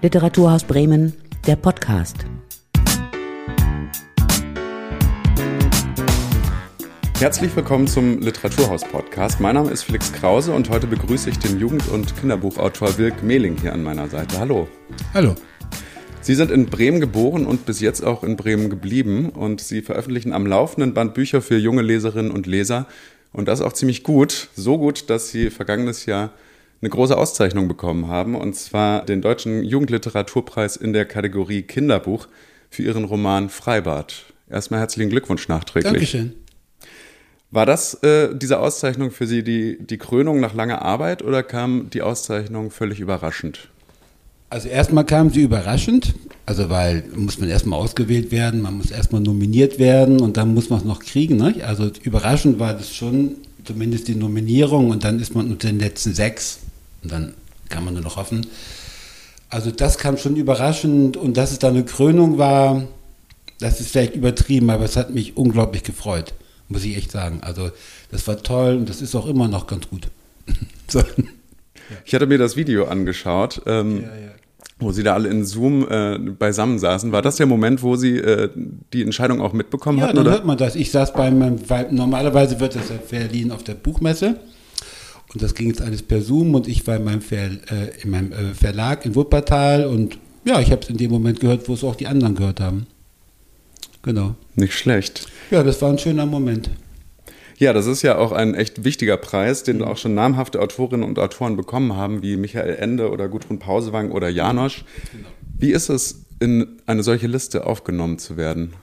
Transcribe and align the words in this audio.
Literaturhaus 0.00 0.62
Bremen, 0.62 1.12
der 1.44 1.56
Podcast. 1.56 2.18
Herzlich 7.18 7.56
willkommen 7.56 7.88
zum 7.88 8.20
Literaturhaus-Podcast. 8.20 9.40
Mein 9.40 9.56
Name 9.56 9.72
ist 9.72 9.82
Felix 9.82 10.12
Krause 10.12 10.52
und 10.52 10.70
heute 10.70 10.86
begrüße 10.86 11.28
ich 11.30 11.40
den 11.40 11.58
Jugend- 11.58 11.88
und 11.88 12.14
Kinderbuchautor 12.16 12.96
Wilk 12.96 13.24
Mehling 13.24 13.56
hier 13.60 13.72
an 13.72 13.82
meiner 13.82 14.08
Seite. 14.08 14.38
Hallo. 14.38 14.68
Hallo. 15.14 15.34
Sie 16.20 16.36
sind 16.36 16.52
in 16.52 16.66
Bremen 16.66 17.00
geboren 17.00 17.44
und 17.44 17.66
bis 17.66 17.80
jetzt 17.80 18.04
auch 18.04 18.22
in 18.22 18.36
Bremen 18.36 18.70
geblieben 18.70 19.30
und 19.30 19.60
Sie 19.60 19.82
veröffentlichen 19.82 20.32
am 20.32 20.46
laufenden 20.46 20.94
Band 20.94 21.14
Bücher 21.14 21.42
für 21.42 21.58
junge 21.58 21.82
Leserinnen 21.82 22.30
und 22.30 22.46
Leser 22.46 22.86
und 23.32 23.48
das 23.48 23.60
auch 23.60 23.72
ziemlich 23.72 24.04
gut. 24.04 24.46
So 24.54 24.78
gut, 24.78 25.10
dass 25.10 25.30
Sie 25.30 25.50
vergangenes 25.50 26.06
Jahr 26.06 26.30
eine 26.80 26.90
große 26.90 27.16
Auszeichnung 27.16 27.68
bekommen 27.68 28.08
haben 28.08 28.34
und 28.34 28.54
zwar 28.54 29.04
den 29.04 29.20
Deutschen 29.20 29.64
Jugendliteraturpreis 29.64 30.76
in 30.76 30.92
der 30.92 31.06
Kategorie 31.06 31.62
Kinderbuch 31.62 32.28
für 32.70 32.82
Ihren 32.82 33.04
Roman 33.04 33.48
Freibad. 33.48 34.24
Erstmal 34.48 34.80
herzlichen 34.80 35.10
Glückwunsch 35.10 35.48
nachträglich. 35.48 35.92
Dankeschön. 35.92 36.34
War 37.50 37.66
das 37.66 37.94
äh, 38.02 38.34
diese 38.34 38.60
Auszeichnung 38.60 39.10
für 39.10 39.26
Sie 39.26 39.42
die, 39.42 39.78
die 39.80 39.98
Krönung 39.98 40.38
nach 40.40 40.54
langer 40.54 40.82
Arbeit 40.82 41.22
oder 41.22 41.42
kam 41.42 41.88
die 41.90 42.02
Auszeichnung 42.02 42.70
völlig 42.70 43.00
überraschend? 43.00 43.68
Also 44.50 44.68
erstmal 44.68 45.04
kam 45.04 45.28
sie 45.28 45.42
überraschend, 45.42 46.14
also 46.46 46.70
weil 46.70 47.04
muss 47.14 47.38
man 47.38 47.50
erstmal 47.50 47.78
ausgewählt 47.78 48.30
werden, 48.30 48.62
man 48.62 48.78
muss 48.78 48.90
erstmal 48.90 49.20
nominiert 49.20 49.78
werden 49.78 50.20
und 50.20 50.38
dann 50.38 50.54
muss 50.54 50.70
man 50.70 50.78
es 50.78 50.86
noch 50.86 51.00
kriegen. 51.00 51.36
Ne? 51.36 51.56
Also 51.66 51.90
überraschend 52.02 52.58
war 52.58 52.72
das 52.72 52.94
schon, 52.94 53.36
zumindest 53.64 54.08
die 54.08 54.14
Nominierung 54.14 54.90
und 54.90 55.04
dann 55.04 55.20
ist 55.20 55.34
man 55.34 55.50
unter 55.50 55.68
den 55.68 55.78
letzten 55.78 56.14
sechs 56.14 56.60
und 57.08 57.12
dann 57.12 57.34
kann 57.68 57.84
man 57.84 57.94
nur 57.94 58.02
noch 58.02 58.16
hoffen. 58.16 58.46
Also 59.50 59.70
das 59.70 59.98
kam 59.98 60.18
schon 60.18 60.36
überraschend 60.36 61.16
und 61.16 61.36
dass 61.36 61.52
es 61.52 61.58
da 61.58 61.68
eine 61.68 61.84
Krönung 61.84 62.38
war, 62.38 62.82
das 63.60 63.80
ist 63.80 63.90
vielleicht 63.90 64.14
übertrieben, 64.14 64.70
aber 64.70 64.84
es 64.84 64.96
hat 64.96 65.12
mich 65.12 65.36
unglaublich 65.36 65.82
gefreut 65.82 66.34
muss 66.68 66.84
ich 66.84 66.96
echt 66.96 67.10
sagen. 67.10 67.40
Also 67.42 67.70
das 68.10 68.26
war 68.28 68.42
toll 68.42 68.76
und 68.76 68.88
das 68.88 69.02
ist 69.02 69.14
auch 69.14 69.26
immer 69.26 69.48
noch 69.48 69.66
ganz 69.66 69.88
gut. 69.88 70.08
so. 70.88 71.02
Ich 72.04 72.14
hatte 72.14 72.26
mir 72.26 72.38
das 72.38 72.56
Video 72.56 72.86
angeschaut. 72.86 73.62
Ähm, 73.66 74.02
ja, 74.02 74.08
ja. 74.08 74.30
Wo 74.80 74.92
sie 74.92 75.02
da 75.02 75.14
alle 75.14 75.28
in 75.28 75.44
Zoom 75.44 75.88
äh, 75.90 76.18
beisammen 76.18 76.78
saßen. 76.78 77.10
War 77.10 77.20
das 77.20 77.36
der 77.36 77.46
Moment, 77.46 77.82
wo 77.82 77.96
sie 77.96 78.18
äh, 78.18 78.48
die 78.92 79.02
Entscheidung 79.02 79.40
auch 79.40 79.52
mitbekommen 79.52 79.98
ja, 79.98 80.06
hatten? 80.06 80.18
Ja, 80.18 80.22
dann 80.22 80.32
hört 80.32 80.44
man 80.44 80.56
das. 80.56 80.76
Ich 80.76 80.92
saß 80.92 81.14
bei 81.14 81.32
meinem, 81.32 81.68
weil 81.68 81.90
normalerweise 81.90 82.60
wird 82.60 82.76
das 82.76 82.88
ja 82.88 82.98
verliehen 82.98 83.50
auf 83.50 83.64
der 83.64 83.74
Buchmesse. 83.74 84.38
Und 85.32 85.42
das 85.42 85.54
ging 85.54 85.68
jetzt 85.68 85.82
alles 85.82 86.02
per 86.02 86.22
Zoom 86.22 86.54
und 86.54 86.68
ich 86.68 86.86
war 86.86 86.96
in 86.96 87.04
meinem, 87.04 87.20
Ver, 87.20 87.50
äh, 87.70 88.02
in 88.02 88.10
meinem 88.10 88.32
äh, 88.32 88.54
Verlag 88.54 89.04
in 89.04 89.14
Wuppertal 89.14 89.86
und 89.86 90.18
ja, 90.44 90.60
ich 90.60 90.70
habe 90.70 90.80
es 90.82 90.88
in 90.88 90.96
dem 90.96 91.10
Moment 91.10 91.40
gehört, 91.40 91.68
wo 91.68 91.74
es 91.74 91.84
auch 91.84 91.96
die 91.96 92.06
anderen 92.06 92.34
gehört 92.34 92.60
haben. 92.60 92.86
Genau. 94.02 94.34
Nicht 94.54 94.74
schlecht. 94.74 95.26
Ja, 95.50 95.62
das 95.62 95.82
war 95.82 95.90
ein 95.90 95.98
schöner 95.98 96.24
Moment. 96.24 96.70
Ja, 97.58 97.72
das 97.72 97.86
ist 97.86 98.02
ja 98.02 98.16
auch 98.16 98.32
ein 98.32 98.54
echt 98.54 98.84
wichtiger 98.84 99.16
Preis, 99.16 99.64
den 99.64 99.82
auch 99.82 99.96
schon 99.96 100.14
namhafte 100.14 100.60
Autorinnen 100.60 101.06
und 101.06 101.18
Autoren 101.18 101.56
bekommen 101.56 101.96
haben, 101.96 102.22
wie 102.22 102.36
Michael 102.36 102.76
Ende 102.76 103.10
oder 103.10 103.28
Gudrun 103.28 103.58
Pausewang 103.58 104.12
oder 104.12 104.28
Janosch. 104.28 104.84
Genau. 105.12 105.28
Wie 105.58 105.72
ist 105.72 105.88
es, 105.88 106.24
in 106.40 106.78
eine 106.86 107.02
solche 107.02 107.26
Liste 107.26 107.66
aufgenommen 107.66 108.18
zu 108.18 108.36
werden? 108.36 108.74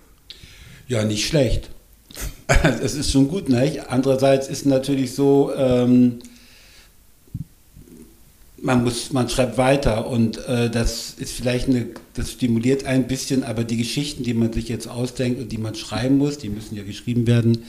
Ja, 0.87 1.03
nicht 1.05 1.25
schlecht. 1.25 1.69
Es 2.81 2.93
ist 2.93 3.11
schon 3.11 3.27
gut, 3.27 3.49
nicht? 3.49 3.89
Andererseits 3.89 4.47
ist 4.47 4.65
natürlich 4.65 5.13
so, 5.13 5.51
ähm, 5.57 6.19
man 8.65 8.83
muss, 8.83 9.13
man 9.13 9.29
schreibt 9.29 9.59
weiter 9.59 10.07
und 10.07 10.43
äh, 10.47 10.71
das 10.71 11.13
ist 11.17 11.33
vielleicht 11.33 11.69
eine, 11.69 11.87
das 12.15 12.31
stimuliert 12.31 12.85
ein 12.85 13.07
bisschen, 13.07 13.43
aber 13.43 13.63
die 13.63 13.77
Geschichten, 13.77 14.23
die 14.23 14.33
man 14.33 14.51
sich 14.51 14.67
jetzt 14.69 14.87
ausdenkt 14.87 15.39
und 15.39 15.51
die 15.51 15.59
man 15.59 15.75
schreiben 15.75 16.17
muss, 16.17 16.39
die 16.39 16.49
müssen 16.49 16.75
ja 16.75 16.83
geschrieben 16.83 17.27
werden, 17.27 17.59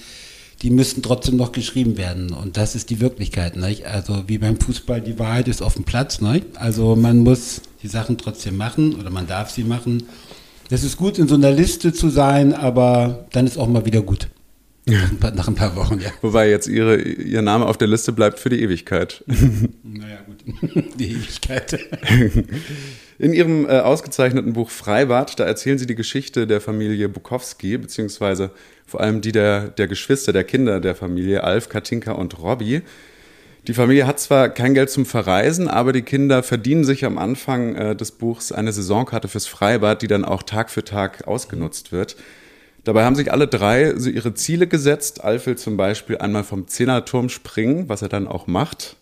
die 0.62 0.70
müssen 0.70 1.02
trotzdem 1.02 1.36
noch 1.36 1.52
geschrieben 1.52 1.98
werden 1.98 2.32
und 2.32 2.56
das 2.56 2.74
ist 2.74 2.88
die 2.88 3.00
Wirklichkeit, 3.00 3.56
nicht? 3.56 3.84
Also 3.84 4.24
wie 4.26 4.38
beim 4.38 4.58
Fußball, 4.58 5.02
die 5.02 5.18
Wahrheit 5.18 5.48
ist 5.48 5.60
auf 5.60 5.74
dem 5.74 5.84
Platz, 5.84 6.22
nicht? 6.22 6.46
Also 6.54 6.96
man 6.96 7.18
muss 7.18 7.60
die 7.82 7.88
Sachen 7.88 8.16
trotzdem 8.16 8.56
machen 8.56 8.94
oder 8.94 9.10
man 9.10 9.26
darf 9.26 9.50
sie 9.50 9.64
machen. 9.64 10.04
Es 10.70 10.82
ist 10.82 10.96
gut, 10.96 11.18
in 11.18 11.28
so 11.28 11.34
einer 11.34 11.52
Liste 11.52 11.92
zu 11.92 12.08
sein, 12.08 12.54
aber 12.54 13.26
dann 13.32 13.46
ist 13.46 13.58
auch 13.58 13.68
mal 13.68 13.84
wieder 13.84 14.00
gut. 14.00 14.28
Nach 14.88 15.48
ein 15.48 15.56
paar 15.56 15.74
Wochen, 15.74 15.98
ja. 15.98 16.10
Wobei 16.22 16.48
jetzt 16.48 16.68
ihre, 16.68 17.00
Ihr 17.00 17.42
Name 17.42 17.66
auf 17.66 17.76
der 17.76 17.88
Liste 17.88 18.12
bleibt 18.12 18.38
für 18.38 18.50
die 18.50 18.62
Ewigkeit. 18.62 19.24
Naja, 19.82 20.18
gut. 20.26 20.44
Die 20.98 21.12
Ewigkeit. 21.12 21.78
In 23.18 23.32
Ihrem 23.32 23.64
äh, 23.64 23.80
ausgezeichneten 23.80 24.52
Buch 24.52 24.70
Freibad, 24.70 25.40
da 25.40 25.44
erzählen 25.44 25.78
Sie 25.78 25.86
die 25.86 25.94
Geschichte 25.94 26.46
der 26.46 26.60
Familie 26.60 27.08
Bukowski, 27.08 27.78
beziehungsweise 27.78 28.50
vor 28.86 29.00
allem 29.00 29.22
die 29.22 29.32
der, 29.32 29.68
der 29.68 29.88
Geschwister, 29.88 30.32
der 30.34 30.44
Kinder 30.44 30.80
der 30.80 30.94
Familie, 30.94 31.42
Alf, 31.42 31.70
Katinka 31.70 32.12
und 32.12 32.38
Robby. 32.38 32.82
Die 33.66 33.74
Familie 33.74 34.06
hat 34.06 34.20
zwar 34.20 34.50
kein 34.50 34.74
Geld 34.74 34.90
zum 34.90 35.06
Verreisen, 35.06 35.66
aber 35.66 35.92
die 35.92 36.02
Kinder 36.02 36.42
verdienen 36.42 36.84
sich 36.84 37.04
am 37.04 37.18
Anfang 37.18 37.74
äh, 37.74 37.96
des 37.96 38.12
Buchs 38.12 38.52
eine 38.52 38.72
Saisonkarte 38.72 39.28
fürs 39.28 39.46
Freibad, 39.46 40.02
die 40.02 40.08
dann 40.08 40.24
auch 40.24 40.42
Tag 40.42 40.70
für 40.70 40.84
Tag 40.84 41.26
ausgenutzt 41.26 41.90
wird. 41.90 42.16
Dabei 42.86 43.04
haben 43.04 43.16
sich 43.16 43.32
alle 43.32 43.48
drei 43.48 43.98
so 43.98 44.08
ihre 44.08 44.34
Ziele 44.34 44.68
gesetzt. 44.68 45.24
Alf 45.24 45.46
will 45.46 45.56
zum 45.56 45.76
Beispiel 45.76 46.18
einmal 46.18 46.44
vom 46.44 46.68
Zehnerturm 46.68 47.28
springen, 47.28 47.88
was 47.88 48.00
er 48.00 48.08
dann 48.08 48.28
auch 48.28 48.46
macht. 48.46 48.94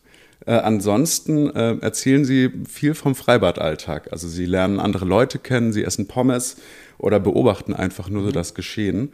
Äh, 0.47 0.53
ansonsten 0.53 1.55
äh, 1.55 1.77
erzählen 1.83 2.25
sie 2.25 2.51
viel 2.67 2.95
vom 2.95 3.15
Freibadalltag. 3.15 4.11
Also 4.11 4.27
sie 4.27 4.47
lernen 4.47 4.81
andere 4.81 5.05
Leute 5.05 5.39
kennen, 5.39 5.75
sie 5.75 5.85
essen 5.85 6.09
Pommes 6.09 6.57
oder 6.97 7.21
beobachten 7.21 7.75
einfach 7.75 8.09
nur 8.09 8.25
so 8.25 8.31
das 8.31 8.55
Geschehen. 8.55 9.13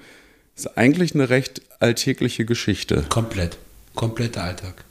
Das 0.55 0.67
ist 0.67 0.79
eigentlich 0.79 1.17
eine 1.17 1.31
recht 1.31 1.63
alltägliche 1.81 2.45
Geschichte. 2.45 3.05
Komplett. 3.09 3.59
Kompletter 3.97 4.45
Alltag. 4.45 4.85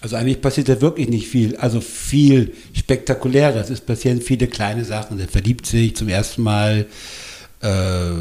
Also 0.00 0.14
eigentlich 0.14 0.40
passiert 0.40 0.68
da 0.68 0.80
wirklich 0.80 1.08
nicht 1.08 1.26
viel. 1.26 1.56
Also 1.56 1.80
viel 1.80 2.54
Spektakuläres. 2.74 3.70
Es 3.70 3.80
passieren 3.80 4.22
viele 4.22 4.46
kleine 4.46 4.84
Sachen. 4.84 5.18
Er 5.18 5.26
verliebt 5.26 5.66
sich 5.66 5.96
zum 5.96 6.08
ersten 6.08 6.42
Mal. 6.42 6.86
Äh, 7.60 8.12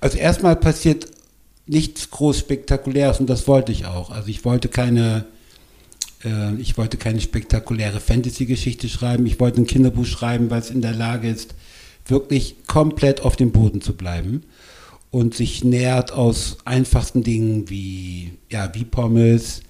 also 0.00 0.18
erstmal 0.18 0.56
passiert 0.56 1.06
nichts 1.66 2.10
groß 2.10 2.38
Spektakuläres 2.38 3.20
und 3.20 3.28
das 3.28 3.46
wollte 3.46 3.70
ich 3.72 3.86
auch. 3.86 4.10
Also 4.10 4.28
ich 4.28 4.44
wollte 4.44 4.68
keine, 4.68 5.26
äh, 6.24 6.54
ich 6.56 6.76
wollte 6.76 6.96
keine 6.96 7.20
spektakuläre 7.20 8.00
Fantasy-Geschichte 8.00 8.88
schreiben. 8.88 9.26
Ich 9.26 9.38
wollte 9.38 9.60
ein 9.60 9.66
Kinderbuch 9.66 10.06
schreiben, 10.06 10.50
was 10.50 10.70
in 10.70 10.82
der 10.82 10.94
Lage 10.94 11.28
ist, 11.28 11.54
wirklich 12.06 12.56
komplett 12.66 13.20
auf 13.20 13.36
dem 13.36 13.52
Boden 13.52 13.80
zu 13.80 13.94
bleiben 13.94 14.42
und 15.10 15.34
sich 15.34 15.64
nähert 15.64 16.12
aus 16.12 16.58
einfachsten 16.64 17.22
Dingen 17.22 17.68
wie, 17.68 18.32
ja, 18.50 18.74
wie 18.74 18.84
Pommes, 18.84 19.62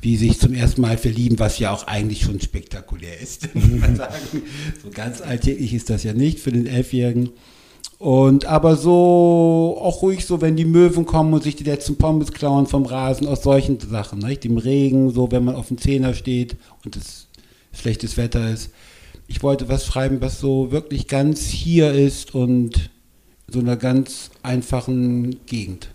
wie 0.00 0.16
sich 0.16 0.38
zum 0.38 0.52
ersten 0.52 0.82
Mal 0.82 0.98
verlieben, 0.98 1.38
was 1.38 1.58
ja 1.58 1.72
auch 1.72 1.86
eigentlich 1.86 2.22
schon 2.22 2.40
spektakulär 2.40 3.20
ist. 3.20 3.48
So 4.82 4.90
ganz 4.90 5.22
alltäglich 5.22 5.72
ist 5.72 5.88
das 5.88 6.04
ja 6.04 6.12
nicht 6.12 6.40
für 6.40 6.52
den 6.52 6.66
Elfjährigen. 6.66 7.30
Und 7.98 8.44
aber 8.44 8.76
so 8.76 9.78
auch 9.80 10.02
ruhig 10.02 10.26
so, 10.26 10.40
wenn 10.40 10.56
die 10.56 10.64
Möwen 10.64 11.06
kommen 11.06 11.32
und 11.32 11.42
sich 11.42 11.56
die 11.56 11.64
letzten 11.64 11.96
Pommes 11.96 12.32
klauen 12.32 12.66
vom 12.66 12.84
Rasen, 12.84 13.26
aus 13.26 13.42
solchen 13.42 13.78
Sachen, 13.80 14.18
nicht? 14.18 14.44
Im 14.44 14.58
Regen, 14.58 15.10
so 15.10 15.30
wenn 15.30 15.44
man 15.44 15.54
auf 15.54 15.68
dem 15.68 15.78
Zehner 15.78 16.14
steht 16.14 16.56
und 16.84 16.96
es 16.96 17.28
schlechtes 17.72 18.16
Wetter 18.16 18.50
ist. 18.50 18.70
Ich 19.26 19.42
wollte 19.42 19.68
was 19.68 19.86
schreiben, 19.86 20.20
was 20.20 20.40
so 20.40 20.70
wirklich 20.70 21.08
ganz 21.08 21.42
hier 21.46 21.92
ist 21.92 22.34
und 22.34 22.90
so 23.48 23.60
einer 23.60 23.76
ganz 23.76 24.30
einfachen 24.42 25.44
Gegend. 25.46 25.88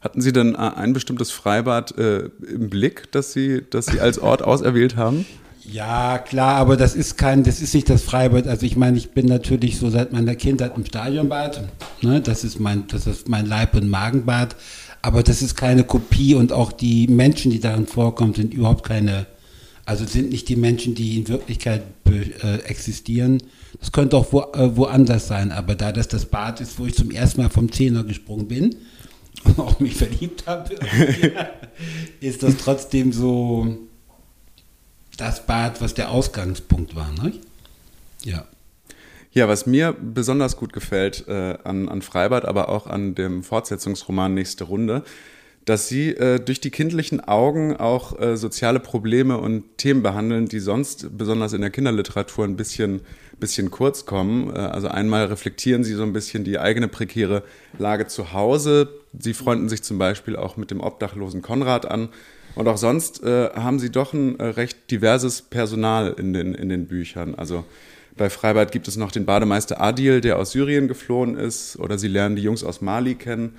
Hatten 0.00 0.20
Sie 0.20 0.32
denn 0.32 0.54
ein 0.54 0.92
bestimmtes 0.92 1.30
Freibad 1.30 1.96
äh, 1.96 2.28
im 2.46 2.68
Blick, 2.68 3.10
das 3.12 3.32
Sie, 3.32 3.62
das 3.70 3.86
Sie 3.86 4.00
als 4.00 4.18
Ort 4.18 4.42
auserwählt 4.44 4.96
haben? 4.96 5.24
Ja, 5.70 6.18
klar, 6.18 6.56
aber 6.56 6.76
das 6.76 6.94
ist 6.94 7.16
kein, 7.16 7.42
das 7.42 7.60
ist 7.60 7.74
nicht 7.74 7.88
das 7.88 8.02
Freibad. 8.02 8.46
Also 8.46 8.66
ich 8.66 8.76
meine, 8.76 8.98
ich 8.98 9.10
bin 9.10 9.26
natürlich 9.26 9.78
so 9.78 9.88
seit 9.88 10.12
meiner 10.12 10.34
Kindheit 10.34 10.76
im 10.76 10.84
Stadionbad. 10.84 11.68
Ne? 12.02 12.20
Das 12.20 12.44
ist 12.44 12.60
mein, 12.60 12.86
das 12.88 13.06
ist 13.06 13.28
mein 13.28 13.46
Leib- 13.46 13.74
und 13.74 13.88
Magenbad. 13.88 14.56
Aber 15.00 15.22
das 15.22 15.42
ist 15.42 15.56
keine 15.56 15.84
Kopie 15.84 16.34
und 16.34 16.52
auch 16.52 16.72
die 16.72 17.08
Menschen, 17.08 17.50
die 17.50 17.60
darin 17.60 17.86
vorkommen, 17.86 18.34
sind 18.34 18.54
überhaupt 18.54 18.84
keine, 18.84 19.26
also 19.84 20.04
sind 20.06 20.30
nicht 20.30 20.48
die 20.48 20.56
Menschen, 20.56 20.94
die 20.94 21.18
in 21.18 21.28
Wirklichkeit 21.28 21.82
äh, 22.10 22.56
existieren. 22.64 23.42
Das 23.80 23.92
könnte 23.92 24.16
auch 24.16 24.32
wo, 24.32 24.40
äh, 24.40 24.76
woanders 24.76 25.28
sein, 25.28 25.52
aber 25.52 25.74
da 25.74 25.92
das 25.92 26.08
das 26.08 26.26
Bad 26.26 26.60
ist, 26.60 26.78
wo 26.78 26.86
ich 26.86 26.94
zum 26.94 27.10
ersten 27.10 27.42
Mal 27.42 27.50
vom 27.50 27.70
Zehner 27.70 28.04
gesprungen 28.04 28.48
bin 28.48 28.76
und 29.44 29.58
auch 29.58 29.80
mich 29.80 29.96
verliebt 29.96 30.46
habe, 30.46 30.74
ist 32.20 32.42
das 32.42 32.56
trotzdem 32.56 33.12
so, 33.12 33.76
das 35.16 35.46
Bad, 35.46 35.80
was 35.80 35.94
der 35.94 36.10
Ausgangspunkt 36.10 36.94
war. 36.94 37.10
Ne? 37.12 37.32
Ja. 38.22 38.46
Ja, 39.32 39.48
was 39.48 39.66
mir 39.66 39.92
besonders 39.92 40.56
gut 40.56 40.72
gefällt 40.72 41.26
äh, 41.26 41.58
an, 41.64 41.88
an 41.88 42.02
Freibad, 42.02 42.44
aber 42.44 42.68
auch 42.68 42.86
an 42.86 43.16
dem 43.16 43.42
Fortsetzungsroman 43.42 44.32
Nächste 44.32 44.62
Runde, 44.64 45.02
dass 45.64 45.88
sie 45.88 46.10
äh, 46.10 46.38
durch 46.38 46.60
die 46.60 46.70
kindlichen 46.70 47.20
Augen 47.20 47.76
auch 47.76 48.18
äh, 48.20 48.36
soziale 48.36 48.78
Probleme 48.78 49.38
und 49.38 49.78
Themen 49.78 50.02
behandeln, 50.02 50.46
die 50.46 50.60
sonst 50.60 51.18
besonders 51.18 51.52
in 51.52 51.62
der 51.62 51.70
Kinderliteratur 51.70 52.44
ein 52.44 52.56
bisschen, 52.56 53.00
bisschen 53.40 53.72
kurz 53.72 54.06
kommen. 54.06 54.54
Äh, 54.54 54.58
also 54.58 54.86
einmal 54.88 55.26
reflektieren 55.26 55.82
sie 55.82 55.94
so 55.94 56.04
ein 56.04 56.12
bisschen 56.12 56.44
die 56.44 56.60
eigene 56.60 56.86
prekäre 56.86 57.42
Lage 57.78 58.06
zu 58.06 58.32
Hause. 58.32 58.88
Sie 59.18 59.34
freunden 59.34 59.68
sich 59.68 59.82
zum 59.82 59.98
Beispiel 59.98 60.36
auch 60.36 60.56
mit 60.56 60.70
dem 60.70 60.80
obdachlosen 60.80 61.42
Konrad 61.42 61.90
an. 61.90 62.10
Und 62.54 62.68
auch 62.68 62.76
sonst 62.76 63.22
äh, 63.22 63.50
haben 63.54 63.78
sie 63.78 63.90
doch 63.90 64.12
ein 64.12 64.38
äh, 64.38 64.44
recht 64.44 64.90
diverses 64.90 65.42
Personal 65.42 66.14
in 66.18 66.32
den, 66.32 66.54
in 66.54 66.68
den 66.68 66.86
Büchern. 66.86 67.34
Also 67.34 67.64
bei 68.16 68.30
Freibad 68.30 68.70
gibt 68.70 68.86
es 68.86 68.96
noch 68.96 69.10
den 69.10 69.26
Bademeister 69.26 69.80
Adil, 69.80 70.20
der 70.20 70.38
aus 70.38 70.52
Syrien 70.52 70.86
geflohen 70.86 71.36
ist, 71.36 71.76
oder 71.78 71.98
sie 71.98 72.08
lernen 72.08 72.36
die 72.36 72.42
Jungs 72.42 72.62
aus 72.62 72.80
Mali 72.80 73.16
kennen. 73.16 73.56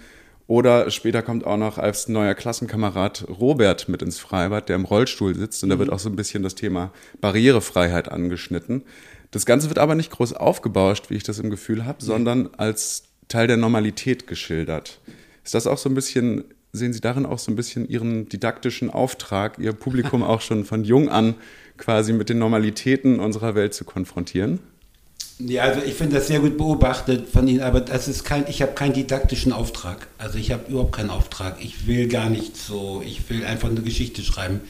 Oder 0.47 0.91
später 0.91 1.23
kommt 1.23 1.45
auch 1.45 1.57
noch 1.57 1.77
als 1.77 2.07
neuer 2.07 2.35
Klassenkamerad 2.35 3.25
Robert 3.27 3.89
mit 3.89 4.01
ins 4.01 4.19
Freibad, 4.19 4.69
der 4.69 4.75
im 4.75 4.85
Rollstuhl 4.85 5.35
sitzt. 5.35 5.63
Und 5.63 5.71
da 5.71 5.79
wird 5.79 5.89
mhm. 5.89 5.95
auch 5.95 5.99
so 5.99 6.09
ein 6.09 6.15
bisschen 6.15 6.43
das 6.43 6.55
Thema 6.55 6.91
Barrierefreiheit 7.19 8.09
angeschnitten. 8.09 8.83
Das 9.31 9.45
Ganze 9.45 9.69
wird 9.69 9.79
aber 9.79 9.95
nicht 9.95 10.11
groß 10.11 10.33
aufgebauscht, 10.33 11.09
wie 11.09 11.15
ich 11.15 11.23
das 11.23 11.39
im 11.39 11.49
Gefühl 11.49 11.85
habe, 11.85 12.03
sondern 12.03 12.49
als 12.57 13.03
Teil 13.27 13.47
der 13.47 13.57
Normalität 13.57 14.27
geschildert. 14.27 15.01
Ist 15.43 15.55
das 15.55 15.67
auch 15.67 15.79
so 15.79 15.89
ein 15.89 15.95
bisschen, 15.95 16.45
sehen 16.75 16.93
Sie 16.93 17.01
darin 17.01 17.25
auch 17.25 17.39
so 17.39 17.51
ein 17.51 17.55
bisschen 17.55 17.87
Ihren 17.87 18.29
didaktischen 18.29 18.89
Auftrag, 18.89 19.57
Ihr 19.59 19.73
Publikum 19.73 20.23
auch 20.23 20.41
schon 20.41 20.65
von 20.65 20.83
jung 20.83 21.09
an 21.09 21.35
quasi 21.77 22.13
mit 22.13 22.29
den 22.29 22.39
Normalitäten 22.39 23.19
unserer 23.19 23.55
Welt 23.55 23.73
zu 23.73 23.83
konfrontieren? 23.83 24.59
Ja, 25.37 25.63
also 25.63 25.81
ich 25.85 25.95
finde 25.95 26.15
das 26.15 26.27
sehr 26.27 26.39
gut 26.39 26.57
beobachtet 26.57 27.27
von 27.27 27.47
Ihnen, 27.47 27.61
aber 27.61 27.81
das 27.81 28.07
ist 28.07 28.23
kein, 28.23 28.45
ich 28.47 28.61
habe 28.61 28.71
keinen 28.71 28.93
didaktischen 28.93 29.51
Auftrag. 29.51 30.07
Also 30.17 30.37
ich 30.37 30.51
habe 30.51 30.71
überhaupt 30.71 30.95
keinen 30.95 31.09
Auftrag. 31.09 31.57
Ich 31.59 31.87
will 31.87 32.07
gar 32.07 32.29
nicht 32.29 32.55
so, 32.55 33.03
ich 33.05 33.29
will 33.29 33.43
einfach 33.43 33.69
eine 33.69 33.81
Geschichte 33.81 34.21
schreiben. 34.21 34.61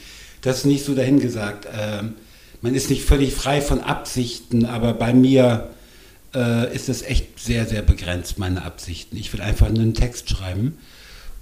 Das 0.42 0.58
ist 0.58 0.64
nicht 0.66 0.84
so 0.84 0.94
dahingesagt. 0.94 1.68
Ähm, 1.72 2.14
man 2.62 2.74
ist 2.74 2.90
nicht 2.90 3.04
völlig 3.04 3.32
frei 3.34 3.60
von 3.60 3.80
Absichten, 3.80 4.66
aber 4.66 4.92
bei 4.92 5.14
mir 5.14 5.70
äh, 6.34 6.74
ist 6.74 6.88
das 6.88 7.02
echt 7.02 7.38
sehr, 7.38 7.66
sehr 7.66 7.82
begrenzt, 7.82 8.38
meine 8.38 8.64
Absichten. 8.64 9.16
Ich 9.16 9.32
will 9.32 9.40
einfach 9.40 9.68
einen 9.68 9.94
Text 9.94 10.28
schreiben. 10.30 10.78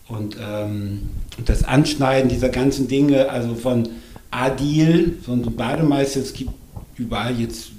Und, 0.08 0.36
ähm, 0.40 1.10
das 1.44 1.64
Anschneiden 1.64 2.28
dieser 2.28 2.50
ganzen 2.50 2.88
Dinge, 2.88 3.30
also 3.30 3.54
von 3.54 3.88
Adil, 4.30 5.18
von 5.24 5.42
Bademeister, 5.56 6.20
es 6.20 6.32
gibt 6.32 6.50
überall 6.96 7.38
jetzt 7.40 7.70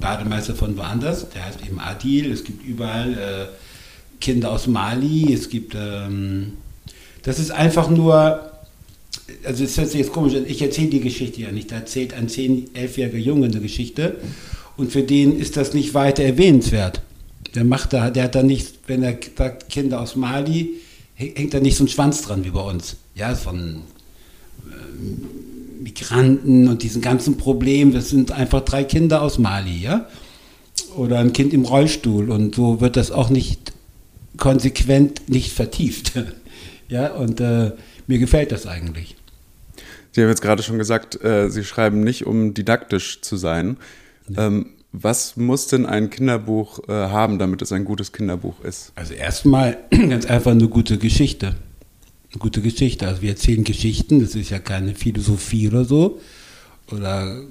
Bademeister 0.00 0.54
von 0.54 0.76
woanders, 0.76 1.28
der 1.30 1.46
heißt 1.46 1.60
eben 1.66 1.78
Adil, 1.78 2.32
es 2.32 2.44
gibt 2.44 2.64
überall 2.64 3.12
äh, 3.12 3.46
Kinder 4.20 4.52
aus 4.52 4.66
Mali, 4.66 5.32
es 5.32 5.48
gibt, 5.48 5.74
ähm, 5.74 6.54
das 7.22 7.38
ist 7.38 7.50
einfach 7.50 7.88
nur, 7.90 8.52
also 9.44 9.64
es 9.64 9.76
hört 9.76 9.88
sich 9.88 10.00
jetzt 10.00 10.12
komisch 10.12 10.34
an, 10.34 10.44
ich 10.46 10.62
erzähle 10.62 10.88
die 10.88 11.00
Geschichte 11.00 11.40
ja 11.42 11.52
nicht, 11.52 11.70
da 11.70 11.76
erzählt 11.76 12.14
ein 12.14 12.28
10-, 12.28 12.70
11-jähriger 12.74 13.16
Junge 13.16 13.46
eine 13.46 13.60
Geschichte. 13.60 14.16
Und 14.76 14.92
für 14.92 15.02
den 15.02 15.38
ist 15.38 15.56
das 15.56 15.74
nicht 15.74 15.92
weiter 15.94 16.22
erwähnenswert. 16.22 17.02
Der 17.56 17.64
macht 17.64 17.92
da, 17.92 18.10
der 18.10 18.24
hat 18.24 18.36
da 18.36 18.44
nicht, 18.44 18.74
wenn 18.86 19.02
er 19.02 19.18
sagt 19.36 19.68
Kinder 19.68 20.00
aus 20.00 20.14
Mali, 20.14 20.76
hängt 21.18 21.52
da 21.52 21.60
nicht 21.60 21.76
so 21.76 21.84
ein 21.84 21.88
Schwanz 21.88 22.22
dran 22.22 22.44
wie 22.44 22.50
bei 22.50 22.60
uns. 22.60 22.96
Ja, 23.14 23.34
von 23.34 23.82
äh, 24.70 25.82
Migranten 25.82 26.68
und 26.68 26.82
diesen 26.82 27.02
ganzen 27.02 27.36
Problemen. 27.36 27.92
Das 27.92 28.08
sind 28.08 28.30
einfach 28.30 28.60
drei 28.60 28.84
Kinder 28.84 29.22
aus 29.22 29.38
Mali, 29.38 29.78
ja? 29.78 30.08
Oder 30.96 31.18
ein 31.18 31.32
Kind 31.32 31.52
im 31.52 31.64
Rollstuhl. 31.64 32.30
Und 32.30 32.54
so 32.54 32.80
wird 32.80 32.96
das 32.96 33.10
auch 33.10 33.30
nicht 33.30 33.72
konsequent 34.36 35.28
nicht 35.28 35.52
vertieft. 35.52 36.12
ja, 36.88 37.12
und 37.14 37.40
äh, 37.40 37.72
mir 38.06 38.18
gefällt 38.18 38.52
das 38.52 38.66
eigentlich. 38.66 39.16
Sie 40.12 40.22
haben 40.22 40.28
jetzt 40.28 40.42
gerade 40.42 40.62
schon 40.62 40.78
gesagt, 40.78 41.22
äh, 41.22 41.50
Sie 41.50 41.64
schreiben 41.64 42.02
nicht, 42.02 42.26
um 42.26 42.54
didaktisch 42.54 43.20
zu 43.20 43.36
sein. 43.36 43.76
Ähm, 44.36 44.70
was 44.92 45.36
muss 45.36 45.66
denn 45.66 45.86
ein 45.86 46.10
Kinderbuch 46.10 46.88
äh, 46.88 46.92
haben, 46.92 47.38
damit 47.38 47.62
es 47.62 47.72
ein 47.72 47.84
gutes 47.84 48.12
Kinderbuch 48.12 48.60
ist? 48.64 48.92
Also 48.94 49.14
erstmal 49.14 49.78
ganz 49.90 50.26
einfach 50.26 50.52
eine 50.52 50.68
gute 50.68 50.98
Geschichte. 50.98 51.56
Eine 52.32 52.38
gute 52.38 52.62
Geschichte. 52.62 53.06
Also 53.06 53.22
wir 53.22 53.30
erzählen 53.30 53.64
Geschichten, 53.64 54.20
das 54.20 54.34
ist 54.34 54.50
ja 54.50 54.58
keine 54.58 54.94
Philosophie 54.94 55.68
oder 55.68 55.84
so. 55.84 56.20
Oder 56.90 57.42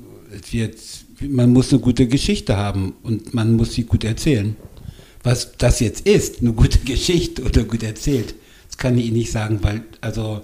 wird, 0.52 0.78
man 1.22 1.52
muss 1.54 1.72
eine 1.72 1.82
gute 1.82 2.08
Geschichte 2.08 2.58
haben 2.58 2.96
und 3.04 3.34
man 3.34 3.54
muss 3.54 3.74
sie 3.74 3.84
gut 3.84 4.04
erzählen. 4.04 4.56
Was 5.24 5.58
das 5.58 5.80
jetzt 5.80 6.08
ist, 6.08 6.42
eine 6.42 6.54
gute 6.54 6.80
Geschichte 6.86 7.44
oder 7.44 7.64
gut 7.64 7.84
erzählt, 7.84 8.34
das 8.68 8.78
kann 8.78 8.98
ich 8.98 9.06
Ihnen 9.06 9.18
nicht 9.18 9.32
sagen, 9.32 9.60
weil 9.62 9.84
also 10.02 10.42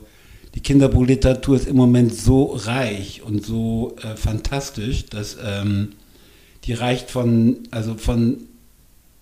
die 0.55 0.59
Kinderbuchliteratur 0.59 1.55
ist 1.55 1.67
im 1.67 1.75
Moment 1.75 2.13
so 2.13 2.45
reich 2.53 3.23
und 3.23 3.43
so 3.43 3.95
äh, 4.03 4.15
fantastisch, 4.15 5.05
dass 5.07 5.37
ähm, 5.43 5.93
die 6.65 6.73
reicht 6.73 7.11
von, 7.11 7.59
also 7.71 7.95
von, 7.95 8.37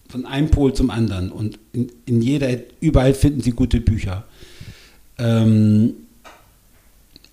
von 0.09 0.25
einem 0.25 0.49
Pol 0.51 0.73
zum 0.73 0.89
anderen. 0.89 1.31
Und 1.31 1.59
in, 1.73 1.91
in 2.05 2.21
jeder, 2.21 2.49
überall 2.79 3.13
finden 3.13 3.41
Sie 3.41 3.51
gute 3.51 3.81
Bücher. 3.81 4.25
Ähm, 5.17 5.93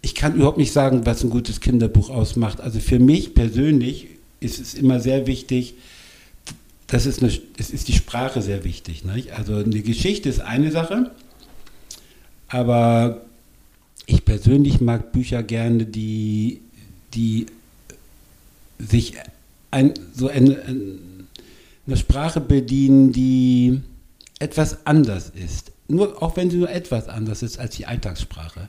ich 0.00 0.14
kann 0.14 0.36
überhaupt 0.36 0.58
nicht 0.58 0.72
sagen, 0.72 1.04
was 1.04 1.22
ein 1.22 1.30
gutes 1.30 1.60
Kinderbuch 1.60 2.08
ausmacht. 2.10 2.60
Also 2.60 2.80
für 2.80 2.98
mich 2.98 3.34
persönlich 3.34 4.08
ist 4.40 4.60
es 4.60 4.74
immer 4.74 5.00
sehr 5.00 5.26
wichtig, 5.26 5.74
das 6.86 7.04
ist, 7.04 7.22
eine, 7.22 7.30
es 7.58 7.70
ist 7.70 7.88
die 7.88 7.92
Sprache 7.92 8.40
sehr 8.40 8.64
wichtig. 8.64 9.04
Nicht? 9.04 9.32
Also 9.32 9.56
eine 9.56 9.82
Geschichte 9.82 10.28
ist 10.28 10.40
eine 10.40 10.70
Sache, 10.70 11.10
aber 12.48 13.20
ich 14.06 14.24
persönlich 14.24 14.80
mag 14.80 15.12
Bücher 15.12 15.42
gerne, 15.42 15.84
die, 15.84 16.62
die 17.12 17.46
sich 18.78 19.14
ein, 19.70 19.94
so 20.14 20.28
eine, 20.28 20.62
eine 21.86 21.96
Sprache 21.96 22.40
bedienen, 22.40 23.12
die 23.12 23.80
etwas 24.38 24.86
anders 24.86 25.30
ist. 25.30 25.72
Nur, 25.88 26.22
auch 26.22 26.36
wenn 26.36 26.50
sie 26.50 26.58
nur 26.58 26.70
etwas 26.70 27.08
anders 27.08 27.42
ist 27.42 27.58
als 27.58 27.76
die 27.76 27.86
Alltagssprache. 27.86 28.68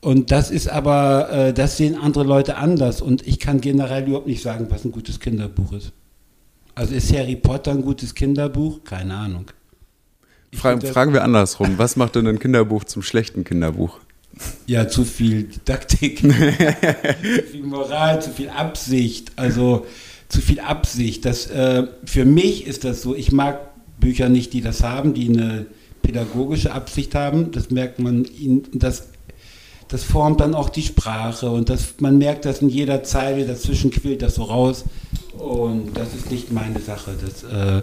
Und 0.00 0.30
das 0.30 0.50
ist 0.50 0.68
aber, 0.68 1.30
äh, 1.30 1.52
das 1.52 1.76
sehen 1.76 1.96
andere 1.96 2.24
Leute 2.24 2.56
anders 2.56 3.00
und 3.00 3.26
ich 3.26 3.40
kann 3.40 3.60
generell 3.60 4.06
überhaupt 4.06 4.28
nicht 4.28 4.42
sagen, 4.42 4.66
was 4.70 4.84
ein 4.84 4.92
gutes 4.92 5.18
Kinderbuch 5.18 5.72
ist. 5.72 5.92
Also 6.74 6.94
ist 6.94 7.12
Harry 7.12 7.34
Potter 7.34 7.72
ein 7.72 7.82
gutes 7.82 8.14
Kinderbuch? 8.14 8.84
Keine 8.84 9.14
Ahnung. 9.14 9.46
Fra 10.54 10.78
fragen 10.80 11.12
wir 11.12 11.24
andersrum. 11.24 11.76
Was 11.76 11.96
macht 11.96 12.14
denn 12.14 12.26
ein 12.28 12.38
Kinderbuch 12.38 12.84
zum 12.84 13.02
schlechten 13.02 13.42
Kinderbuch? 13.42 13.98
Ja, 14.66 14.88
zu 14.88 15.04
viel 15.04 15.44
Didaktik, 15.44 16.18
zu 16.20 16.30
viel 17.50 17.62
Moral, 17.64 18.22
zu 18.22 18.30
viel 18.30 18.50
Absicht. 18.50 19.32
Also 19.36 19.86
zu 20.28 20.40
viel 20.40 20.60
Absicht. 20.60 21.24
Das, 21.24 21.46
äh, 21.46 21.86
für 22.04 22.24
mich 22.24 22.66
ist 22.66 22.84
das 22.84 23.02
so. 23.02 23.14
Ich 23.14 23.32
mag 23.32 23.60
Bücher 23.98 24.28
nicht, 24.28 24.52
die 24.52 24.60
das 24.60 24.82
haben, 24.82 25.14
die 25.14 25.28
eine 25.28 25.66
pädagogische 26.02 26.72
Absicht 26.72 27.14
haben. 27.14 27.50
Das 27.52 27.70
merkt 27.70 27.98
man 27.98 28.24
ihnen. 28.24 28.64
Das, 28.74 29.08
das 29.88 30.04
formt 30.04 30.40
dann 30.40 30.54
auch 30.54 30.68
die 30.68 30.82
Sprache 30.82 31.50
und 31.50 31.70
das, 31.70 31.94
man 31.98 32.18
merkt 32.18 32.44
das 32.44 32.60
in 32.60 32.68
jeder 32.68 33.02
Zeile, 33.04 33.46
dazwischen 33.46 33.90
quillt 33.90 34.20
das 34.20 34.34
so 34.34 34.44
raus. 34.44 34.84
Und 35.38 35.96
das 35.96 36.14
ist 36.14 36.30
nicht 36.30 36.52
meine 36.52 36.80
Sache. 36.80 37.14
Das, 37.20 37.42
äh, 37.44 37.82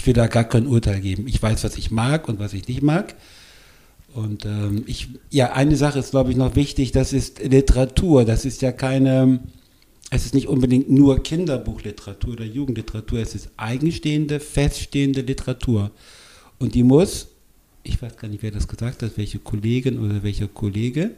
Ich 0.00 0.06
will 0.06 0.14
da 0.14 0.28
gar 0.28 0.44
kein 0.44 0.66
Urteil 0.66 0.98
geben. 1.02 1.28
Ich 1.28 1.42
weiß, 1.42 1.62
was 1.62 1.76
ich 1.76 1.90
mag 1.90 2.26
und 2.26 2.38
was 2.38 2.54
ich 2.54 2.66
nicht 2.66 2.80
mag. 2.80 3.16
Und 4.14 4.46
ähm, 4.46 4.82
ich, 4.86 5.08
ja, 5.28 5.52
eine 5.52 5.76
Sache 5.76 5.98
ist, 5.98 6.12
glaube 6.12 6.30
ich, 6.30 6.38
noch 6.38 6.56
wichtig, 6.56 6.90
das 6.92 7.12
ist 7.12 7.38
Literatur. 7.44 8.24
Das 8.24 8.46
ist 8.46 8.62
ja 8.62 8.72
keine, 8.72 9.40
es 10.08 10.24
ist 10.24 10.32
nicht 10.32 10.48
unbedingt 10.48 10.90
nur 10.90 11.22
Kinderbuchliteratur 11.22 12.32
oder 12.32 12.46
Jugendliteratur, 12.46 13.18
es 13.18 13.34
ist 13.34 13.50
eigenstehende, 13.58 14.40
feststehende 14.40 15.20
Literatur. 15.20 15.90
Und 16.58 16.74
die 16.74 16.82
muss, 16.82 17.28
ich 17.82 18.00
weiß 18.00 18.16
gar 18.16 18.28
nicht, 18.28 18.42
wer 18.42 18.52
das 18.52 18.68
gesagt 18.68 19.02
hat, 19.02 19.18
welche 19.18 19.38
Kollegin 19.38 19.98
oder 19.98 20.22
welcher 20.22 20.48
Kollege, 20.48 21.10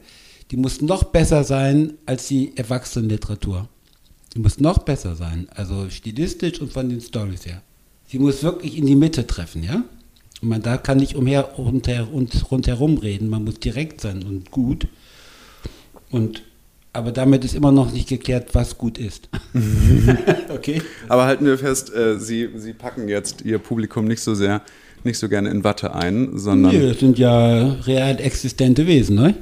die 0.51 0.57
muss 0.57 0.81
noch 0.81 1.05
besser 1.05 1.45
sein 1.45 1.95
als 2.05 2.27
die 2.27 2.57
Erwachsenenliteratur. 2.57 3.69
Die 4.35 4.41
muss 4.41 4.59
noch 4.59 4.79
besser 4.79 5.15
sein, 5.15 5.47
also 5.55 5.89
stilistisch 5.89 6.61
und 6.61 6.73
von 6.73 6.89
den 6.89 7.01
Stories 7.01 7.47
her. 7.47 7.63
Sie 8.13 8.19
muss 8.19 8.43
wirklich 8.43 8.77
in 8.77 8.85
die 8.85 8.95
Mitte 8.95 9.27
treffen, 9.27 9.63
ja? 9.63 9.85
Und 10.43 10.49
man 10.51 10.61
da 10.61 10.77
kann 10.77 10.99
nicht 10.99 11.17
umher 11.17 11.57
und 11.57 12.51
rundherum 12.51 12.99
reden, 12.99 13.31
man 13.31 13.43
muss 13.43 13.59
direkt 13.59 14.03
sein 14.03 14.23
und 14.23 14.51
gut. 14.51 14.87
Und 16.11 16.43
aber 16.93 17.11
damit 17.11 17.43
ist 17.43 17.55
immer 17.55 17.73
noch 17.73 17.91
nicht 17.91 18.11
geklärt, 18.11 18.55
was 18.55 18.77
gut 18.77 18.99
ist. 18.99 19.31
okay. 20.55 20.83
Aber 21.09 21.25
halten 21.25 21.47
wir 21.47 21.57
fest, 21.57 21.91
äh, 21.95 22.19
Sie, 22.19 22.51
Sie 22.57 22.75
packen 22.75 23.09
jetzt 23.09 23.47
Ihr 23.47 23.59
Publikum 23.59 24.05
nicht 24.05 24.21
so 24.21 24.35
sehr, 24.35 24.61
nicht 25.05 25.17
so 25.19 25.31
gerne 25.31 25.49
in 25.49 25.65
Watte 25.65 25.95
ein, 25.95 26.39
sondern. 26.39 26.77
Nee, 26.77 26.87
das 26.91 27.01
sind 27.01 27.19
ja 27.19 27.77
real 27.87 28.21
existente 28.21 28.87
Wesen, 28.87 29.17
ne? 29.17 29.37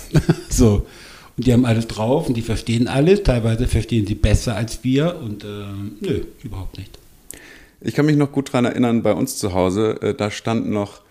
so. 0.48 0.86
Und 1.36 1.46
die 1.46 1.52
haben 1.52 1.66
alles 1.66 1.88
drauf 1.88 2.28
und 2.28 2.38
die 2.38 2.42
verstehen 2.42 2.88
alles. 2.88 3.22
Teilweise 3.22 3.66
verstehen 3.66 4.06
sie 4.06 4.14
besser 4.14 4.56
als 4.56 4.82
wir 4.82 5.20
und 5.22 5.44
äh, 5.44 5.46
nö, 6.00 6.22
überhaupt 6.42 6.78
nicht. 6.78 7.03
Ich 7.84 7.94
kann 7.94 8.06
mich 8.06 8.16
noch 8.16 8.32
gut 8.32 8.48
daran 8.48 8.64
erinnern, 8.64 9.02
bei 9.02 9.12
uns 9.12 9.36
zu 9.36 9.52
Hause, 9.52 10.00
äh, 10.00 10.14
da 10.14 10.30
stand 10.30 10.70
noch 10.70 11.02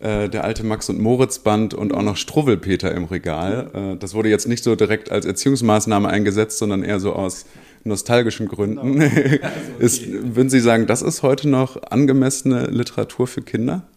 äh, 0.00 0.28
der 0.28 0.44
alte 0.44 0.62
Max 0.62 0.90
und 0.90 1.00
Moritz 1.00 1.38
Band 1.38 1.72
und 1.72 1.94
auch 1.94 2.02
noch 2.02 2.18
Struwwelpeter 2.18 2.92
im 2.92 3.04
Regal. 3.04 3.70
Äh, 3.72 3.96
das 3.96 4.12
wurde 4.12 4.28
jetzt 4.28 4.46
nicht 4.46 4.62
so 4.62 4.76
direkt 4.76 5.10
als 5.10 5.24
Erziehungsmaßnahme 5.24 6.06
eingesetzt, 6.06 6.58
sondern 6.58 6.82
eher 6.82 7.00
so 7.00 7.14
aus 7.14 7.46
nostalgischen 7.84 8.46
Gründen. 8.46 8.98
Genau. 8.98 9.10
Also, 9.40 9.72
okay. 9.76 9.84
ist, 9.84 10.02
würden 10.36 10.50
Sie 10.50 10.60
sagen, 10.60 10.86
das 10.86 11.00
ist 11.00 11.22
heute 11.22 11.48
noch 11.48 11.82
angemessene 11.90 12.66
Literatur 12.66 13.26
für 13.26 13.40
Kinder? 13.40 13.88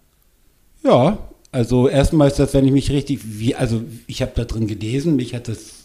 Ja, 0.84 1.18
also 1.52 1.90
erstmal 1.90 2.30
ist 2.30 2.40
das, 2.40 2.54
wenn 2.54 2.66
ich 2.66 2.72
mich 2.72 2.92
richtig, 2.92 3.20
wie, 3.24 3.56
also 3.56 3.82
ich 4.08 4.22
habe 4.22 4.32
da 4.36 4.46
drin 4.46 4.68
gelesen, 4.68 5.18
mich 5.18 5.36
hat 5.36 5.50
das 5.50 5.81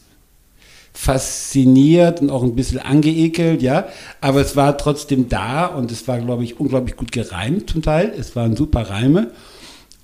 fasziniert 0.96 2.22
und 2.22 2.30
auch 2.30 2.42
ein 2.42 2.56
bisschen 2.56 2.78
angeekelt, 2.78 3.60
ja. 3.60 3.86
Aber 4.22 4.40
es 4.40 4.56
war 4.56 4.78
trotzdem 4.78 5.28
da 5.28 5.66
und 5.66 5.92
es 5.92 6.08
war, 6.08 6.18
glaube 6.20 6.42
ich, 6.42 6.58
unglaublich 6.58 6.96
gut 6.96 7.12
gereimt 7.12 7.70
zum 7.70 7.82
Teil. 7.82 8.12
Es 8.18 8.34
waren 8.34 8.56
super 8.56 8.88
Reime. 8.88 9.30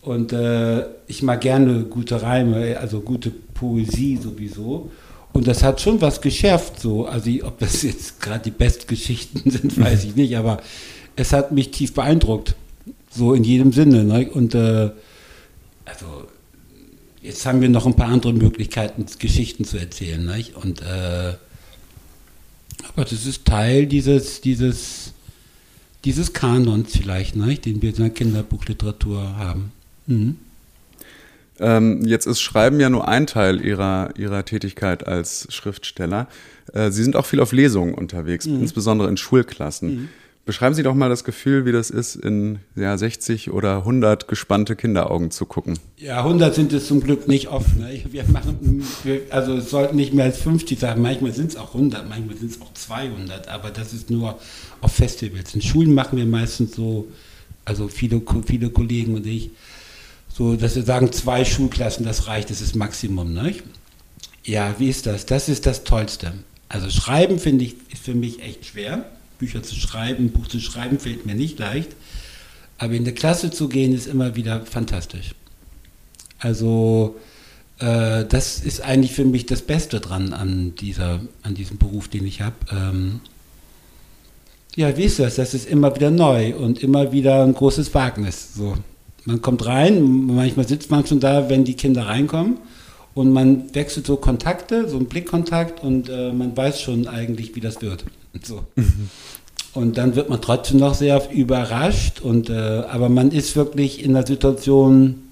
Und 0.02 0.32
äh, 0.32 0.84
ich 1.06 1.22
mag 1.22 1.40
gerne 1.40 1.84
gute 1.84 2.20
Reime, 2.20 2.78
also 2.78 3.00
gute 3.00 3.30
Poesie 3.30 4.18
sowieso. 4.18 4.90
Und 5.32 5.46
das 5.46 5.62
hat 5.62 5.80
schon 5.80 6.00
was 6.02 6.20
geschärft, 6.20 6.78
so. 6.78 7.06
Also, 7.06 7.30
ob 7.44 7.58
das 7.58 7.82
jetzt 7.82 8.20
gerade 8.20 8.44
die 8.44 8.50
Bestgeschichten 8.50 9.50
sind, 9.50 9.80
weiß 9.80 10.04
ich 10.04 10.14
nicht, 10.14 10.36
aber 10.36 10.60
es 11.16 11.32
hat 11.32 11.52
mich 11.52 11.70
tief 11.70 11.94
beeindruckt. 11.94 12.54
So 13.10 13.32
in 13.32 13.44
jedem 13.44 13.72
Sinne. 13.72 14.04
Ne? 14.04 14.28
Und 14.30 14.54
äh, 14.54 14.90
also 15.86 16.06
jetzt 17.22 17.46
haben 17.46 17.60
wir 17.60 17.68
noch 17.68 17.86
ein 17.86 17.96
paar 17.96 18.08
andere 18.08 18.32
Möglichkeiten, 18.32 19.06
Geschichten 19.18 19.64
zu 19.64 19.78
erzählen. 19.78 20.24
Nicht? 20.24 20.56
Und, 20.56 20.82
äh, 20.82 21.34
aber 22.88 23.04
das 23.04 23.26
ist 23.26 23.44
Teil 23.44 23.86
dieses, 23.86 24.40
dieses, 24.40 25.12
dieses 26.04 26.32
Kanons 26.32 26.96
vielleicht, 26.96 27.36
nicht? 27.36 27.64
den 27.64 27.80
wir 27.80 27.90
in 27.90 27.96
der 27.96 28.10
Kinderbuchliteratur 28.10 29.36
haben. 29.36 29.72
Mhm. 30.06 30.36
Ähm, 31.60 32.04
jetzt 32.04 32.26
ist 32.26 32.40
Schreiben 32.40 32.80
ja 32.80 32.90
nur 32.90 33.06
ein 33.06 33.26
Teil 33.26 33.64
ihrer, 33.64 34.10
ihrer 34.18 34.44
Tätigkeit 34.44 35.06
als 35.06 35.46
Schriftsteller. 35.50 36.26
Äh, 36.72 36.90
Sie 36.90 37.04
sind 37.04 37.14
auch 37.14 37.26
viel 37.26 37.40
auf 37.40 37.52
Lesungen 37.52 37.94
unterwegs, 37.94 38.46
mhm. 38.46 38.62
insbesondere 38.62 39.08
in 39.08 39.16
Schulklassen. 39.16 39.94
Mhm. 39.94 40.08
Beschreiben 40.44 40.74
Sie 40.74 40.82
doch 40.82 40.94
mal 40.94 41.08
das 41.08 41.22
Gefühl, 41.22 41.66
wie 41.66 41.72
das 41.72 41.88
ist, 41.90 42.16
in 42.16 42.58
ja, 42.74 42.98
60 42.98 43.52
oder 43.52 43.78
100 43.78 44.26
gespannte 44.26 44.74
Kinderaugen 44.74 45.30
zu 45.30 45.46
gucken. 45.46 45.78
Ja, 45.96 46.18
100 46.18 46.52
sind 46.52 46.72
es 46.72 46.88
zum 46.88 47.00
Glück 47.00 47.28
nicht 47.28 47.48
oft. 47.48 47.76
Ne? 47.76 48.02
Wir 48.10 48.24
machen, 48.24 48.84
wir, 49.04 49.20
also 49.30 49.54
es 49.54 49.70
sollten 49.70 49.94
nicht 49.94 50.14
mehr 50.14 50.24
als 50.24 50.38
50 50.38 50.80
sein. 50.80 51.00
Manchmal 51.00 51.32
sind 51.32 51.50
es 51.50 51.56
auch 51.56 51.74
100, 51.74 52.08
manchmal 52.08 52.36
sind 52.36 52.50
es 52.50 52.60
auch 52.60 52.72
200. 52.74 53.46
Aber 53.46 53.70
das 53.70 53.92
ist 53.92 54.10
nur 54.10 54.36
auf 54.80 54.92
Festivals. 54.92 55.54
In 55.54 55.62
Schulen 55.62 55.94
machen 55.94 56.18
wir 56.18 56.26
meistens 56.26 56.74
so, 56.74 57.06
also 57.64 57.86
viele, 57.86 58.20
viele 58.44 58.70
Kollegen 58.70 59.14
und 59.14 59.24
ich, 59.24 59.50
so, 60.28 60.56
dass 60.56 60.74
wir 60.74 60.82
sagen, 60.82 61.12
zwei 61.12 61.44
Schulklassen, 61.44 62.04
das 62.04 62.26
reicht, 62.26 62.50
das 62.50 62.60
ist 62.60 62.74
Maximum. 62.74 63.32
Ne? 63.32 63.54
Ja, 64.42 64.74
wie 64.78 64.88
ist 64.88 65.06
das? 65.06 65.24
Das 65.24 65.48
ist 65.48 65.66
das 65.66 65.84
Tollste. 65.84 66.32
Also 66.68 66.90
Schreiben 66.90 67.38
finde 67.38 67.64
ich, 67.64 67.76
ist 67.92 68.02
für 68.02 68.14
mich 68.14 68.42
echt 68.42 68.66
schwer 68.66 69.04
Bücher 69.42 69.64
zu 69.64 69.74
schreiben, 69.74 70.26
ein 70.26 70.30
Buch 70.30 70.46
zu 70.46 70.60
schreiben, 70.60 71.00
fällt 71.00 71.26
mir 71.26 71.34
nicht 71.34 71.58
leicht. 71.58 71.90
Aber 72.78 72.92
in 72.92 73.02
der 73.02 73.12
Klasse 73.12 73.50
zu 73.50 73.68
gehen, 73.68 73.92
ist 73.92 74.06
immer 74.06 74.36
wieder 74.36 74.64
fantastisch. 74.64 75.34
Also 76.38 77.16
äh, 77.80 78.24
das 78.24 78.60
ist 78.60 78.82
eigentlich 78.82 79.12
für 79.12 79.24
mich 79.24 79.46
das 79.46 79.62
Beste 79.62 79.98
dran 79.98 80.32
an, 80.32 80.76
dieser, 80.76 81.20
an 81.42 81.54
diesem 81.54 81.76
Beruf, 81.76 82.06
den 82.06 82.24
ich 82.24 82.40
habe. 82.40 82.54
Ähm, 82.70 83.20
ja, 84.76 84.96
wie 84.96 85.04
ist 85.04 85.18
das? 85.18 85.34
Das 85.34 85.54
ist 85.54 85.68
immer 85.68 85.92
wieder 85.96 86.12
neu 86.12 86.54
und 86.54 86.80
immer 86.80 87.10
wieder 87.10 87.42
ein 87.42 87.54
großes 87.54 87.92
Wagnis. 87.94 88.54
So. 88.54 88.76
Man 89.24 89.42
kommt 89.42 89.66
rein, 89.66 90.26
manchmal 90.26 90.68
sitzt 90.68 90.88
man 90.88 91.04
schon 91.04 91.18
da, 91.18 91.50
wenn 91.50 91.64
die 91.64 91.74
Kinder 91.74 92.06
reinkommen 92.06 92.58
und 93.14 93.32
man 93.32 93.74
wechselt 93.74 94.06
so 94.06 94.16
Kontakte, 94.16 94.88
so 94.88 94.96
einen 94.96 95.06
Blickkontakt 95.06 95.82
und 95.82 96.08
äh, 96.08 96.32
man 96.32 96.56
weiß 96.56 96.80
schon 96.80 97.06
eigentlich, 97.06 97.54
wie 97.54 97.60
das 97.60 97.82
wird. 97.82 98.04
So. 98.42 98.64
Mhm. 98.76 99.10
Und 99.74 99.96
dann 99.96 100.16
wird 100.16 100.28
man 100.28 100.40
trotzdem 100.40 100.78
noch 100.78 100.94
sehr 100.94 101.30
überrascht. 101.32 102.20
Und, 102.20 102.50
äh, 102.50 102.52
aber 102.52 103.08
man 103.08 103.30
ist 103.30 103.56
wirklich 103.56 104.04
in 104.04 104.14
der 104.14 104.26
Situation. 104.26 105.22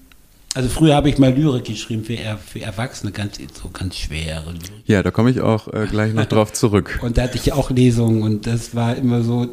Also 0.53 0.67
früher 0.67 0.95
habe 0.95 1.09
ich 1.09 1.17
mal 1.17 1.33
Lyrik 1.33 1.65
geschrieben 1.65 2.03
für, 2.03 2.13
er, 2.13 2.37
für 2.37 2.61
Erwachsene, 2.61 3.11
ganz 3.11 3.37
so 3.37 3.69
ganz 3.71 3.95
schwere 3.95 4.51
Lyrik. 4.51 4.83
Ja, 4.85 5.01
da 5.01 5.09
komme 5.09 5.31
ich 5.31 5.41
auch 5.41 5.67
äh, 5.67 5.87
gleich 5.89 6.13
noch 6.13 6.25
drauf 6.25 6.53
zurück. 6.53 6.99
und 7.03 7.17
da 7.17 7.23
hatte 7.23 7.37
ich 7.37 7.53
auch 7.53 7.71
Lesungen 7.71 8.21
und 8.21 8.47
das 8.47 8.75
war 8.75 8.95
immer 8.95 9.23
so, 9.23 9.47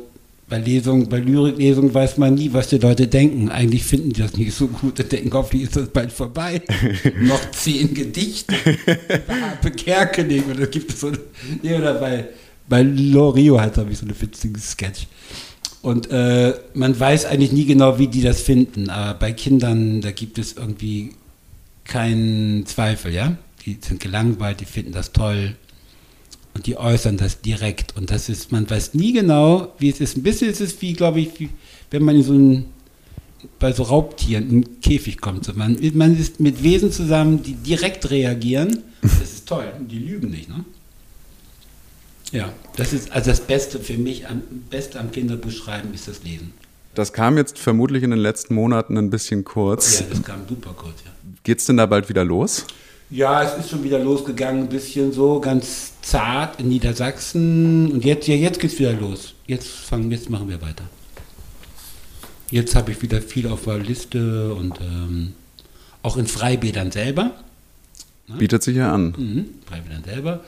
bei 0.48 0.58
Lesungen, 0.58 1.08
bei 1.08 1.18
Lyriklesungen 1.18 1.92
weiß 1.92 2.16
man 2.16 2.34
nie, 2.34 2.52
was 2.52 2.68
die 2.68 2.78
Leute 2.78 3.06
denken. 3.06 3.50
Eigentlich 3.50 3.84
finden 3.84 4.12
die 4.12 4.22
das 4.22 4.36
nicht 4.36 4.54
so 4.54 4.68
gut 4.68 4.98
und 4.98 5.12
denken, 5.12 5.32
hoffentlich 5.32 5.64
ist 5.64 5.76
das 5.76 5.88
bald 5.88 6.12
vorbei. 6.12 6.62
noch 7.20 7.50
zehn 7.50 7.92
Gedichte. 7.92 8.54
Habe 9.28 9.70
Kerkeling 9.72 10.44
oder 10.50 10.66
gibt 10.66 10.92
es 10.92 11.00
so, 11.00 11.12
nee, 11.62 11.74
oder 11.74 11.94
bei 11.94 12.28
bei 12.68 12.82
Lorio 12.82 13.60
hat 13.60 13.78
habe 13.78 13.92
ich 13.92 13.98
so 13.98 14.04
eine 14.04 14.20
witzige 14.20 14.60
Sketch. 14.60 15.06
Und 15.80 16.10
äh, 16.10 16.54
man 16.74 16.98
weiß 16.98 17.24
eigentlich 17.26 17.52
nie 17.52 17.64
genau, 17.64 17.98
wie 17.98 18.08
die 18.08 18.20
das 18.20 18.42
finden, 18.42 18.90
aber 18.90 19.18
bei 19.18 19.32
Kindern, 19.32 20.00
da 20.00 20.10
gibt 20.10 20.38
es 20.38 20.54
irgendwie 20.54 21.12
keinen 21.84 22.66
Zweifel, 22.66 23.14
ja? 23.14 23.36
Die 23.64 23.78
sind 23.80 24.00
gelangweilt, 24.00 24.60
die 24.60 24.64
finden 24.64 24.92
das 24.92 25.12
toll 25.12 25.56
und 26.58 26.66
die 26.66 26.76
äußern 26.76 27.16
das 27.16 27.40
direkt. 27.40 27.96
Und 27.96 28.10
das 28.10 28.28
ist, 28.28 28.50
man 28.50 28.68
weiß 28.68 28.94
nie 28.94 29.12
genau, 29.12 29.72
wie 29.78 29.90
es 29.90 30.00
ist. 30.00 30.16
Ein 30.16 30.24
bisschen 30.24 30.50
ist 30.50 30.60
es 30.60 30.82
wie, 30.82 30.92
glaube 30.92 31.20
ich, 31.20 31.38
wie, 31.38 31.50
wenn 31.92 32.02
man 32.02 32.16
in 32.16 32.24
so 32.24 32.32
ein, 32.32 32.64
bei 33.60 33.70
so 33.70 33.84
Raubtieren 33.84 34.42
in 34.42 34.50
einen 34.50 34.80
Käfig 34.80 35.20
kommt. 35.20 35.44
So 35.44 35.52
man, 35.52 35.78
man 35.94 36.18
ist 36.18 36.40
mit 36.40 36.64
Wesen 36.64 36.90
zusammen, 36.90 37.44
die 37.44 37.52
direkt 37.54 38.10
reagieren. 38.10 38.82
Das 39.02 39.30
ist 39.30 39.46
toll. 39.46 39.72
Die 39.88 40.00
lügen 40.00 40.30
nicht, 40.30 40.48
ne? 40.48 40.64
Ja, 42.32 42.52
das 42.74 42.92
ist 42.92 43.12
also 43.12 43.30
das 43.30 43.40
Beste 43.40 43.78
für 43.78 43.96
mich, 43.96 44.26
am 44.26 44.42
Beste 44.68 44.98
am 44.98 45.12
Kinderbuchschreiben 45.12 45.94
ist 45.94 46.08
das 46.08 46.24
Lesen. 46.24 46.52
Das 46.96 47.12
kam 47.12 47.36
jetzt 47.36 47.56
vermutlich 47.56 48.02
in 48.02 48.10
den 48.10 48.18
letzten 48.18 48.56
Monaten 48.56 48.98
ein 48.98 49.10
bisschen 49.10 49.44
kurz. 49.44 50.00
Ja, 50.00 50.06
das 50.10 50.24
kam 50.24 50.40
super 50.48 50.74
kurz, 50.76 51.04
ja. 51.04 51.12
Geht's 51.44 51.66
denn 51.66 51.76
da 51.76 51.86
bald 51.86 52.08
wieder 52.08 52.24
los? 52.24 52.66
Ja, 53.10 53.42
es 53.42 53.58
ist 53.58 53.70
schon 53.70 53.82
wieder 53.84 53.98
losgegangen, 53.98 54.64
ein 54.64 54.68
bisschen 54.68 55.12
so, 55.12 55.40
ganz 55.40 55.92
zart 56.02 56.60
in 56.60 56.68
Niedersachsen. 56.68 57.90
Und 57.90 58.04
jetzt, 58.04 58.28
ja, 58.28 58.34
jetzt 58.34 58.60
geht's 58.60 58.78
wieder 58.78 58.92
los. 58.92 59.34
Jetzt 59.46 59.68
fangen, 59.68 60.10
jetzt 60.10 60.28
machen 60.28 60.48
wir 60.48 60.60
weiter. 60.60 60.84
Jetzt 62.50 62.74
habe 62.74 62.92
ich 62.92 63.00
wieder 63.00 63.22
viel 63.22 63.46
auf 63.46 63.64
der 63.64 63.78
Liste 63.78 64.52
und 64.54 64.78
ähm, 64.80 65.32
auch 66.02 66.18
in 66.18 66.26
Freibädern 66.26 66.90
selber. 66.90 67.32
Ne? 68.26 68.36
Bietet 68.36 68.62
sich 68.62 68.76
ja 68.76 68.92
an. 68.92 69.14
Mhm, 69.16 69.46
Freibädern 69.66 70.04
selber 70.04 70.40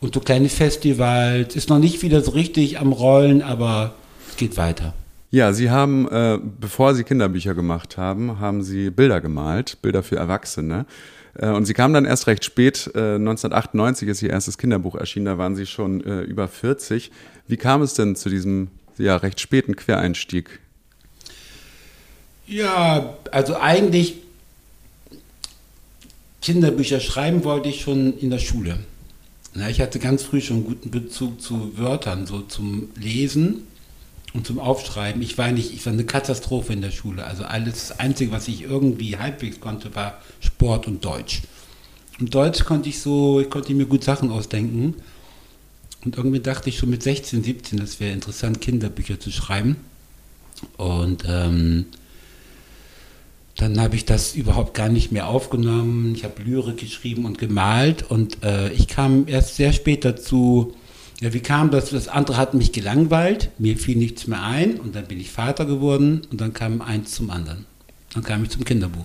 und 0.00 0.12
so 0.12 0.20
kleine 0.20 0.50
Festivals. 0.50 1.56
Ist 1.56 1.70
noch 1.70 1.78
nicht 1.78 2.02
wieder 2.02 2.20
so 2.20 2.32
richtig 2.32 2.78
am 2.78 2.92
Rollen, 2.92 3.40
aber 3.40 3.94
es 4.28 4.36
geht 4.36 4.58
weiter. 4.58 4.92
Ja, 5.30 5.54
Sie 5.54 5.70
haben, 5.70 6.06
äh, 6.08 6.38
bevor 6.60 6.94
Sie 6.94 7.04
Kinderbücher 7.04 7.54
gemacht 7.54 7.96
haben, 7.96 8.38
haben 8.38 8.62
Sie 8.62 8.90
Bilder 8.90 9.22
gemalt, 9.22 9.78
Bilder 9.80 10.02
für 10.02 10.16
Erwachsene. 10.16 10.84
Äh, 11.34 11.48
und 11.48 11.64
Sie 11.64 11.74
kamen 11.74 11.94
dann 11.94 12.04
erst 12.04 12.26
recht 12.26 12.44
spät, 12.44 12.90
äh, 12.94 13.14
1998 13.16 14.08
ist 14.08 14.22
Ihr 14.22 14.30
erstes 14.30 14.58
Kinderbuch 14.58 14.94
erschienen, 14.94 15.26
da 15.26 15.38
waren 15.38 15.56
Sie 15.56 15.66
schon 15.66 16.04
äh, 16.04 16.20
über 16.22 16.48
40. 16.48 17.10
Wie 17.46 17.56
kam 17.56 17.82
es 17.82 17.94
denn 17.94 18.16
zu 18.16 18.28
diesem 18.28 18.68
ja, 18.98 19.16
recht 19.16 19.40
späten 19.40 19.76
Quereinstieg? 19.76 20.60
Ja, 22.46 23.16
also 23.30 23.56
eigentlich 23.56 24.16
Kinderbücher 26.42 27.00
schreiben 27.00 27.44
wollte 27.44 27.68
ich 27.68 27.80
schon 27.80 28.18
in 28.18 28.30
der 28.30 28.38
Schule. 28.38 28.80
Ich 29.68 29.80
hatte 29.80 29.98
ganz 29.98 30.22
früh 30.22 30.40
schon 30.40 30.58
einen 30.58 30.66
guten 30.66 30.90
Bezug 30.90 31.40
zu 31.40 31.76
Wörtern, 31.78 32.26
so 32.26 32.40
zum 32.40 32.88
Lesen 32.96 33.66
und 34.34 34.46
zum 34.46 34.58
Aufschreiben. 34.58 35.20
Ich 35.22 35.36
war 35.38 35.50
nicht, 35.52 35.74
ich 35.74 35.84
war 35.84 35.92
eine 35.92 36.04
Katastrophe 36.04 36.72
in 36.72 36.80
der 36.80 36.90
Schule. 36.90 37.24
Also 37.24 37.44
alles, 37.44 37.88
das 37.88 37.98
Einzige, 37.98 38.32
was 38.32 38.48
ich 38.48 38.62
irgendwie 38.62 39.18
halbwegs 39.18 39.60
konnte, 39.60 39.94
war 39.94 40.18
Sport 40.40 40.86
und 40.86 41.04
Deutsch. 41.04 41.42
Und 42.18 42.34
Deutsch 42.34 42.64
konnte 42.64 42.88
ich 42.88 43.00
so, 43.00 43.40
ich 43.40 43.50
konnte 43.50 43.74
mir 43.74 43.86
gut 43.86 44.04
Sachen 44.04 44.30
ausdenken. 44.30 44.94
Und 46.04 46.16
irgendwie 46.16 46.40
dachte 46.40 46.68
ich 46.68 46.78
schon 46.78 46.90
mit 46.90 47.02
16, 47.02 47.44
17, 47.44 47.78
das 47.78 48.00
wäre 48.00 48.12
interessant, 48.12 48.60
Kinderbücher 48.60 49.20
zu 49.20 49.30
schreiben. 49.30 49.76
Und 50.76 51.24
ähm, 51.26 51.86
dann 53.56 53.80
habe 53.80 53.96
ich 53.96 54.04
das 54.04 54.34
überhaupt 54.34 54.74
gar 54.74 54.88
nicht 54.88 55.12
mehr 55.12 55.28
aufgenommen. 55.28 56.14
Ich 56.14 56.24
habe 56.24 56.42
Lyrik 56.42 56.78
geschrieben 56.78 57.24
und 57.24 57.38
gemalt 57.38 58.10
und 58.10 58.42
äh, 58.42 58.72
ich 58.72 58.88
kam 58.88 59.28
erst 59.28 59.56
sehr 59.56 59.72
spät 59.72 60.04
dazu. 60.04 60.74
Ja, 61.22 61.32
wie 61.32 61.40
kam 61.40 61.70
das? 61.70 61.90
Das 61.90 62.08
andere 62.08 62.36
hat 62.36 62.52
mich 62.52 62.72
gelangweilt, 62.72 63.50
mir 63.56 63.76
fiel 63.76 63.96
nichts 63.96 64.26
mehr 64.26 64.42
ein 64.42 64.80
und 64.80 64.96
dann 64.96 65.04
bin 65.04 65.20
ich 65.20 65.30
Vater 65.30 65.66
geworden 65.66 66.22
und 66.32 66.40
dann 66.40 66.52
kam 66.52 66.82
eins 66.82 67.12
zum 67.12 67.30
anderen. 67.30 67.64
Dann 68.12 68.24
kam 68.24 68.42
ich 68.42 68.50
zum 68.50 68.64
Kinderbuch. 68.64 69.04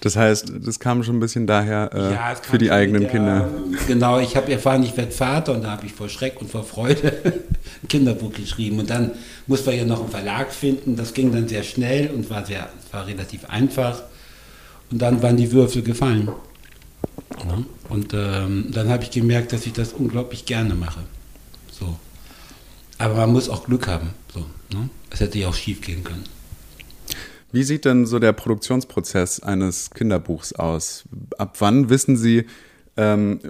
Das 0.00 0.16
heißt, 0.16 0.52
das 0.60 0.80
kam 0.80 1.04
schon 1.04 1.18
ein 1.18 1.20
bisschen 1.20 1.46
daher 1.46 1.90
äh, 1.94 2.14
ja, 2.14 2.34
für 2.34 2.58
die 2.58 2.72
eigenen 2.72 3.02
der, 3.02 3.10
Kinder. 3.12 3.48
Genau, 3.86 4.18
ich 4.18 4.34
habe 4.34 4.50
erfahren, 4.50 4.82
ich 4.82 4.96
werde 4.96 5.12
Vater 5.12 5.54
und 5.54 5.62
da 5.62 5.70
habe 5.70 5.86
ich 5.86 5.92
vor 5.92 6.08
Schreck 6.08 6.40
und 6.40 6.50
vor 6.50 6.64
Freude 6.64 7.12
Kinderbuch 7.88 8.32
geschrieben. 8.32 8.80
Und 8.80 8.90
dann 8.90 9.12
musste 9.46 9.70
man 9.70 9.78
ja 9.78 9.84
noch 9.84 10.00
einen 10.00 10.10
Verlag 10.10 10.52
finden. 10.52 10.96
Das 10.96 11.14
ging 11.14 11.30
dann 11.30 11.46
sehr 11.46 11.62
schnell 11.62 12.10
und 12.10 12.28
war, 12.28 12.44
sehr, 12.44 12.68
war 12.90 13.06
relativ 13.06 13.44
einfach. 13.44 14.02
Und 14.90 15.00
dann 15.00 15.22
waren 15.22 15.36
die 15.36 15.52
Würfel 15.52 15.82
gefallen. 15.82 16.28
Ja. 17.38 17.58
Und 17.88 18.14
ähm, 18.14 18.70
dann 18.72 18.88
habe 18.88 19.04
ich 19.04 19.12
gemerkt, 19.12 19.52
dass 19.52 19.64
ich 19.64 19.74
das 19.74 19.92
unglaublich 19.92 20.44
gerne 20.44 20.74
mache. 20.74 21.02
So. 21.80 21.96
Aber 22.98 23.14
man 23.14 23.32
muss 23.32 23.48
auch 23.48 23.64
Glück 23.64 23.88
haben. 23.88 24.10
So, 24.32 24.40
ne? 24.72 24.90
Es 25.10 25.20
hätte 25.20 25.38
ja 25.38 25.48
auch 25.48 25.54
schief 25.54 25.80
gehen 25.80 26.04
können. 26.04 26.24
Wie 27.52 27.64
sieht 27.64 27.84
denn 27.84 28.06
so 28.06 28.18
der 28.18 28.32
Produktionsprozess 28.32 29.40
eines 29.40 29.90
Kinderbuchs 29.90 30.52
aus? 30.52 31.04
Ab 31.36 31.56
wann 31.58 31.90
wissen 31.90 32.16
Sie, 32.16 32.46
ähm, 32.96 33.40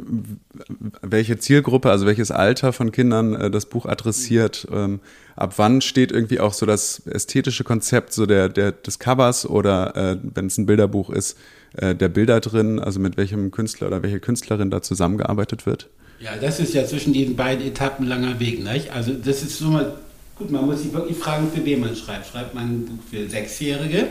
welche 1.02 1.38
Zielgruppe, 1.38 1.90
also 1.90 2.06
welches 2.06 2.30
Alter 2.30 2.72
von 2.72 2.92
Kindern 2.92 3.34
äh, 3.34 3.50
das 3.50 3.66
Buch 3.66 3.87
adressiert? 3.87 4.66
Ähm, 4.72 5.00
ab 5.37 5.54
wann 5.56 5.80
steht 5.80 6.12
irgendwie 6.12 6.40
auch 6.40 6.52
so 6.52 6.64
das 6.64 7.06
ästhetische 7.06 7.64
Konzept 7.64 8.12
so 8.12 8.26
der, 8.26 8.49
der, 8.49 8.72
des 8.72 8.99
Covers 8.99 9.46
oder 9.46 9.96
äh, 9.96 10.16
wenn 10.22 10.46
es 10.46 10.56
ein 10.56 10.66
Bilderbuch 10.66 11.10
ist, 11.10 11.37
äh, 11.76 11.94
der 11.94 12.08
Bilder 12.08 12.40
drin, 12.40 12.78
also 12.78 13.00
mit 13.00 13.16
welchem 13.16 13.50
Künstler 13.50 13.88
oder 13.88 14.02
welche 14.02 14.20
Künstlerin 14.20 14.70
da 14.70 14.82
zusammengearbeitet 14.82 15.66
wird? 15.66 15.90
Ja, 16.21 16.37
das 16.37 16.61
ist 16.61 16.75
ja 16.75 16.87
zwischen 16.87 17.12
diesen 17.12 17.35
beiden 17.35 17.67
Etappen 17.67 18.07
langer 18.07 18.39
Weg. 18.39 18.62
Nicht? 18.62 18.91
Also 18.91 19.12
das 19.12 19.43
ist 19.43 19.59
so 19.59 19.67
mal 19.67 19.97
Gut, 20.41 20.50
man 20.50 20.65
muss 20.65 20.81
sich 20.81 20.91
wirklich 20.91 21.19
fragen, 21.19 21.53
für 21.55 21.62
wen 21.67 21.81
man 21.81 21.95
schreibt. 21.95 22.27
Schreibt 22.29 22.55
man 22.55 22.65
ein 22.65 22.85
Buch 22.87 23.05
für 23.11 23.29
Sechsjährige 23.29 24.07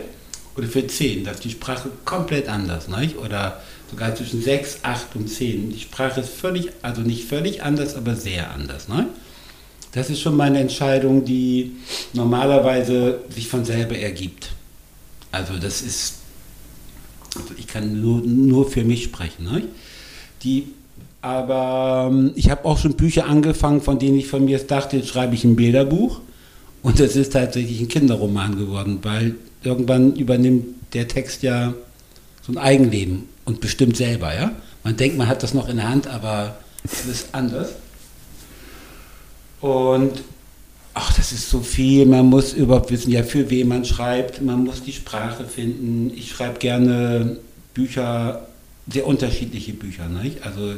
oder 0.56 0.68
für 0.68 0.86
Zehn? 0.86 1.24
Da 1.24 1.32
ist 1.32 1.42
die 1.42 1.50
Sprache 1.50 1.90
komplett 2.04 2.48
anders, 2.48 2.86
nicht? 2.86 3.18
Oder 3.18 3.60
sogar 3.90 4.14
zwischen 4.14 4.40
sechs, 4.40 4.78
acht 4.82 5.16
und 5.16 5.26
zehn. 5.26 5.72
Die 5.72 5.80
Sprache 5.80 6.20
ist 6.20 6.30
völlig, 6.30 6.70
also 6.82 7.00
nicht 7.00 7.24
völlig 7.24 7.64
anders, 7.64 7.96
aber 7.96 8.14
sehr 8.14 8.52
anders, 8.52 8.86
nicht? 8.86 9.08
Das 9.90 10.08
ist 10.08 10.20
schon 10.20 10.36
mal 10.36 10.44
eine 10.44 10.60
Entscheidung, 10.60 11.24
die 11.24 11.72
normalerweise 12.12 13.24
sich 13.28 13.48
von 13.48 13.64
selber 13.64 13.98
ergibt. 13.98 14.50
Also 15.32 15.58
das 15.58 15.82
ist, 15.82 16.18
also 17.34 17.54
ich 17.56 17.66
kann 17.66 18.00
nur, 18.00 18.20
nur 18.20 18.70
für 18.70 18.84
mich 18.84 19.02
sprechen. 19.02 19.52
Nicht? 19.52 19.66
Die 20.44 20.68
aber 21.22 22.08
ähm, 22.10 22.32
ich 22.34 22.50
habe 22.50 22.64
auch 22.64 22.78
schon 22.78 22.94
Bücher 22.94 23.26
angefangen, 23.26 23.82
von 23.82 23.98
denen 23.98 24.18
ich 24.18 24.26
von 24.26 24.44
mir 24.44 24.58
dachte, 24.58 24.96
jetzt 24.96 25.08
schreibe 25.08 25.34
ich 25.34 25.44
ein 25.44 25.56
Bilderbuch. 25.56 26.20
Und 26.82 26.98
es 26.98 27.14
ist 27.14 27.34
tatsächlich 27.34 27.80
ein 27.80 27.88
Kinderroman 27.88 28.56
geworden, 28.56 29.00
weil 29.02 29.34
irgendwann 29.62 30.16
übernimmt 30.16 30.66
der 30.94 31.08
Text 31.08 31.42
ja 31.42 31.74
so 32.42 32.52
ein 32.52 32.58
Eigenleben 32.58 33.24
und 33.44 33.60
bestimmt 33.60 33.98
selber. 33.98 34.34
Ja? 34.34 34.52
Man 34.82 34.96
denkt, 34.96 35.18
man 35.18 35.28
hat 35.28 35.42
das 35.42 35.52
noch 35.52 35.68
in 35.68 35.76
der 35.76 35.90
Hand, 35.90 36.06
aber 36.06 36.56
es 36.84 37.04
ist 37.04 37.28
anders. 37.32 37.74
Und 39.60 40.22
ach, 40.94 41.12
das 41.12 41.32
ist 41.32 41.50
so 41.50 41.60
viel. 41.60 42.06
Man 42.06 42.26
muss 42.26 42.54
überhaupt 42.54 42.90
wissen, 42.90 43.10
ja, 43.10 43.22
für 43.22 43.50
wen 43.50 43.68
man 43.68 43.84
schreibt. 43.84 44.40
Man 44.40 44.64
muss 44.64 44.82
die 44.82 44.94
Sprache 44.94 45.44
finden. 45.44 46.10
Ich 46.16 46.30
schreibe 46.30 46.58
gerne 46.58 47.36
Bücher, 47.74 48.48
sehr 48.90 49.06
unterschiedliche 49.06 49.74
Bücher. 49.74 50.08
Nicht? 50.08 50.46
Also 50.46 50.76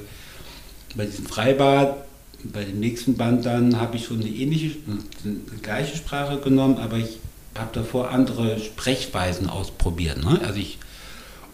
bei 0.94 1.06
diesem 1.06 1.26
Freibad, 1.26 2.04
bei 2.44 2.64
dem 2.64 2.80
nächsten 2.80 3.16
Band 3.16 3.46
dann, 3.46 3.80
habe 3.80 3.96
ich 3.96 4.06
schon 4.06 4.20
eine 4.20 4.28
ähnliche, 4.28 4.76
eine 5.24 5.60
gleiche 5.62 5.96
Sprache 5.96 6.38
genommen, 6.38 6.78
aber 6.78 6.96
ich 6.96 7.18
habe 7.56 7.70
davor 7.72 8.10
andere 8.10 8.58
Sprechweisen 8.58 9.48
ausprobiert. 9.48 10.22
Ne? 10.24 10.40
Also 10.44 10.58
ich, 10.58 10.78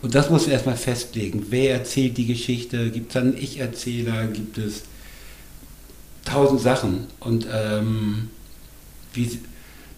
und 0.02 0.14
das 0.14 0.30
muss 0.30 0.42
man 0.42 0.52
erstmal 0.52 0.76
festlegen. 0.76 1.47
Wer 1.50 1.75
erzählt 1.75 2.16
die 2.16 2.26
Geschichte? 2.26 2.90
Gibt 2.90 3.11
es 3.11 3.16
einen 3.16 3.37
Ich-Erzähler? 3.37 4.26
Gibt 4.28 4.59
es 4.59 4.83
tausend 6.25 6.61
Sachen? 6.61 7.07
Und 7.18 7.47
ähm, 7.52 8.30
wie, 9.12 9.38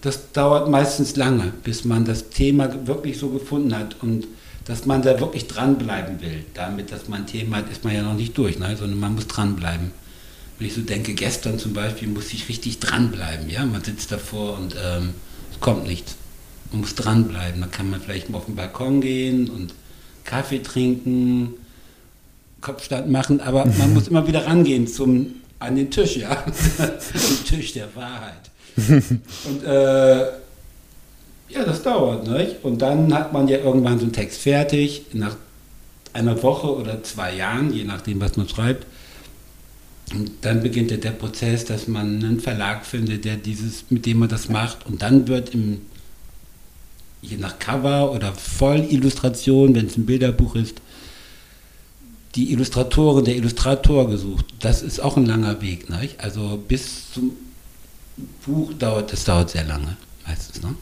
das 0.00 0.32
dauert 0.32 0.70
meistens 0.70 1.16
lange, 1.16 1.52
bis 1.62 1.84
man 1.84 2.06
das 2.06 2.30
Thema 2.30 2.86
wirklich 2.86 3.18
so 3.18 3.28
gefunden 3.28 3.76
hat. 3.76 3.96
Und 4.02 4.26
dass 4.64 4.86
man 4.86 5.02
da 5.02 5.18
wirklich 5.20 5.46
dranbleiben 5.46 6.20
will. 6.20 6.44
Damit, 6.54 6.92
dass 6.92 7.08
man 7.08 7.20
ein 7.20 7.26
Thema 7.26 7.58
hat, 7.58 7.70
ist 7.70 7.84
man 7.84 7.94
ja 7.94 8.02
noch 8.02 8.14
nicht 8.14 8.36
durch, 8.36 8.58
ne? 8.58 8.76
sondern 8.76 9.00
man 9.00 9.14
muss 9.14 9.26
dranbleiben. 9.26 9.90
Wenn 10.58 10.66
ich 10.66 10.74
so 10.74 10.82
denke, 10.82 11.14
gestern 11.14 11.58
zum 11.58 11.72
Beispiel 11.72 12.08
muss 12.08 12.32
ich 12.32 12.48
richtig 12.48 12.78
dranbleiben. 12.78 13.48
Ja? 13.48 13.64
Man 13.64 13.82
sitzt 13.82 14.12
davor 14.12 14.58
und 14.58 14.76
ähm, 14.82 15.10
es 15.52 15.60
kommt 15.60 15.86
nichts. 15.86 16.16
Man 16.70 16.82
muss 16.82 16.94
dranbleiben. 16.94 17.60
Dann 17.60 17.70
kann 17.70 17.90
man 17.90 18.00
vielleicht 18.00 18.30
mal 18.30 18.38
auf 18.38 18.46
den 18.46 18.56
Balkon 18.56 19.00
gehen 19.00 19.48
und 19.48 19.74
Kaffee 20.24 20.62
trinken, 20.62 21.54
Kopfstand 22.60 23.10
machen, 23.10 23.40
aber 23.40 23.64
man 23.64 23.94
muss 23.94 24.08
immer 24.08 24.26
wieder 24.26 24.46
rangehen 24.46 24.86
zum, 24.86 25.34
an 25.58 25.76
den 25.76 25.90
Tisch, 25.90 26.16
ja. 26.16 26.34
den 26.78 27.44
Tisch 27.46 27.72
der 27.72 27.94
Wahrheit. 27.94 28.50
Und 28.88 29.64
äh, 29.64 30.26
ja, 31.52 31.64
das 31.64 31.82
dauert, 31.82 32.26
nicht? 32.26 32.56
Und 32.62 32.80
dann 32.82 33.12
hat 33.12 33.32
man 33.32 33.48
ja 33.48 33.58
irgendwann 33.58 33.98
so 33.98 34.04
einen 34.04 34.12
Text 34.12 34.40
fertig, 34.40 35.06
nach 35.12 35.36
einer 36.12 36.42
Woche 36.42 36.74
oder 36.74 37.02
zwei 37.02 37.34
Jahren, 37.34 37.72
je 37.72 37.84
nachdem, 37.84 38.20
was 38.20 38.36
man 38.36 38.48
schreibt. 38.48 38.86
Und 40.12 40.30
dann 40.40 40.62
beginnt 40.62 40.90
ja 40.90 40.96
der 40.96 41.12
Prozess, 41.12 41.64
dass 41.64 41.86
man 41.86 42.24
einen 42.24 42.40
Verlag 42.40 42.84
findet, 42.84 43.24
der 43.24 43.36
dieses, 43.36 43.84
mit 43.90 44.06
dem 44.06 44.18
man 44.18 44.28
das 44.28 44.48
macht. 44.48 44.86
Und 44.86 45.02
dann 45.02 45.28
wird 45.28 45.54
im, 45.54 45.82
je 47.22 47.36
nach 47.36 47.58
Cover 47.58 48.12
oder 48.12 48.32
Vollillustration, 48.32 49.74
wenn 49.74 49.86
es 49.86 49.96
ein 49.96 50.06
Bilderbuch 50.06 50.56
ist, 50.56 50.80
die 52.34 52.52
Illustratorin, 52.52 53.24
der 53.24 53.36
Illustrator 53.36 54.08
gesucht. 54.08 54.46
Das 54.60 54.82
ist 54.82 55.00
auch 55.00 55.16
ein 55.16 55.26
langer 55.26 55.60
Weg. 55.62 55.90
Nicht? 55.90 56.20
Also 56.20 56.62
bis 56.68 57.12
zum 57.12 57.32
Buch 58.44 58.72
dauert, 58.74 59.12
das 59.12 59.24
dauert 59.24 59.50
sehr 59.50 59.64
lange, 59.64 59.96
meistens. 60.26 60.62
Ne? 60.62 60.74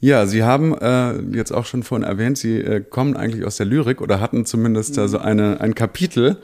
Ja, 0.00 0.26
Sie 0.26 0.42
haben 0.42 0.76
äh, 0.76 1.18
jetzt 1.36 1.52
auch 1.52 1.64
schon 1.64 1.82
vorhin 1.82 2.06
erwähnt, 2.06 2.38
Sie 2.38 2.58
äh, 2.58 2.80
kommen 2.80 3.16
eigentlich 3.16 3.44
aus 3.44 3.56
der 3.56 3.66
Lyrik 3.66 4.00
oder 4.00 4.20
hatten 4.20 4.44
zumindest 4.44 4.90
mhm. 4.90 4.96
da 4.96 5.08
so 5.08 5.18
eine, 5.18 5.60
ein 5.60 5.74
Kapitel. 5.74 6.36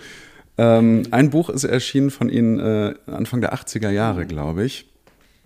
Ähm, 0.58 1.04
ein 1.10 1.30
Buch 1.30 1.50
ist 1.50 1.64
erschienen 1.64 2.10
von 2.10 2.28
Ihnen 2.28 2.58
äh, 2.58 2.94
Anfang 3.06 3.40
der 3.40 3.54
80er 3.54 3.90
Jahre, 3.90 4.26
glaube 4.26 4.64
ich. 4.64 4.86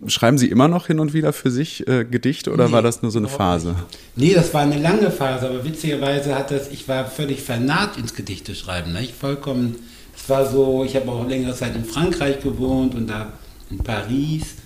Schreiben 0.05 0.37
Sie 0.37 0.47
immer 0.47 0.67
noch 0.67 0.87
hin 0.87 0.99
und 0.99 1.13
wieder 1.13 1.33
für 1.33 1.49
sich 1.49 1.87
äh, 1.87 2.05
Gedichte 2.05 2.53
oder 2.53 2.67
nee, 2.67 2.71
war 2.71 2.83
das 2.83 3.01
nur 3.01 3.09
so 3.09 3.17
eine 3.17 3.27
Phase? 3.27 3.75
Nee, 4.15 4.33
das 4.35 4.53
war 4.53 4.61
eine 4.61 4.77
lange 4.77 5.09
Phase, 5.09 5.49
aber 5.49 5.65
witzigerweise 5.65 6.35
hat 6.35 6.51
das, 6.51 6.69
ich 6.69 6.87
war 6.87 7.05
völlig 7.05 7.41
vernarrt 7.41 7.97
ins 7.97 8.13
Gedichte 8.13 8.53
schreiben. 8.53 8.93
Ne? 8.93 9.01
Ich 9.01 9.15
vollkommen, 9.15 9.75
es 10.15 10.29
war 10.29 10.45
so, 10.45 10.83
ich 10.85 10.95
habe 10.95 11.09
auch 11.11 11.27
längere 11.27 11.55
Zeit 11.55 11.75
in 11.75 11.83
Frankreich 11.83 12.41
gewohnt 12.41 12.93
und 12.93 13.07
da 13.07 13.33
in 13.71 13.79
Paris 13.79 14.56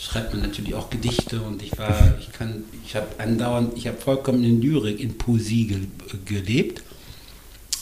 schreibt 0.00 0.32
man 0.32 0.42
natürlich 0.42 0.74
auch 0.74 0.88
Gedichte 0.88 1.42
und 1.42 1.62
ich 1.62 1.76
war, 1.78 2.14
ich 2.18 2.32
kann, 2.32 2.64
ich 2.86 2.96
habe 2.96 3.06
andauernd, 3.18 3.76
ich 3.76 3.86
habe 3.86 3.98
vollkommen 3.98 4.42
in 4.44 4.60
Lyrik, 4.62 4.98
in 4.98 5.18
Poesie 5.18 5.66
ge 5.66 5.78
gelebt. 6.24 6.82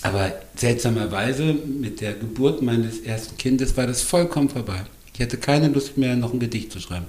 Aber 0.02 0.32
seltsamerweise 0.54 1.54
mit 1.54 2.00
der 2.00 2.14
Geburt 2.14 2.62
meines 2.62 3.00
ersten 3.00 3.36
Kindes 3.36 3.76
war 3.76 3.86
das 3.86 4.02
vollkommen 4.02 4.48
vorbei. 4.48 4.82
Ich 5.14 5.20
hatte 5.20 5.36
keine 5.38 5.68
Lust 5.68 5.96
mehr, 5.96 6.14
noch 6.14 6.32
ein 6.32 6.38
Gedicht 6.38 6.70
zu 6.72 6.80
schreiben. 6.80 7.06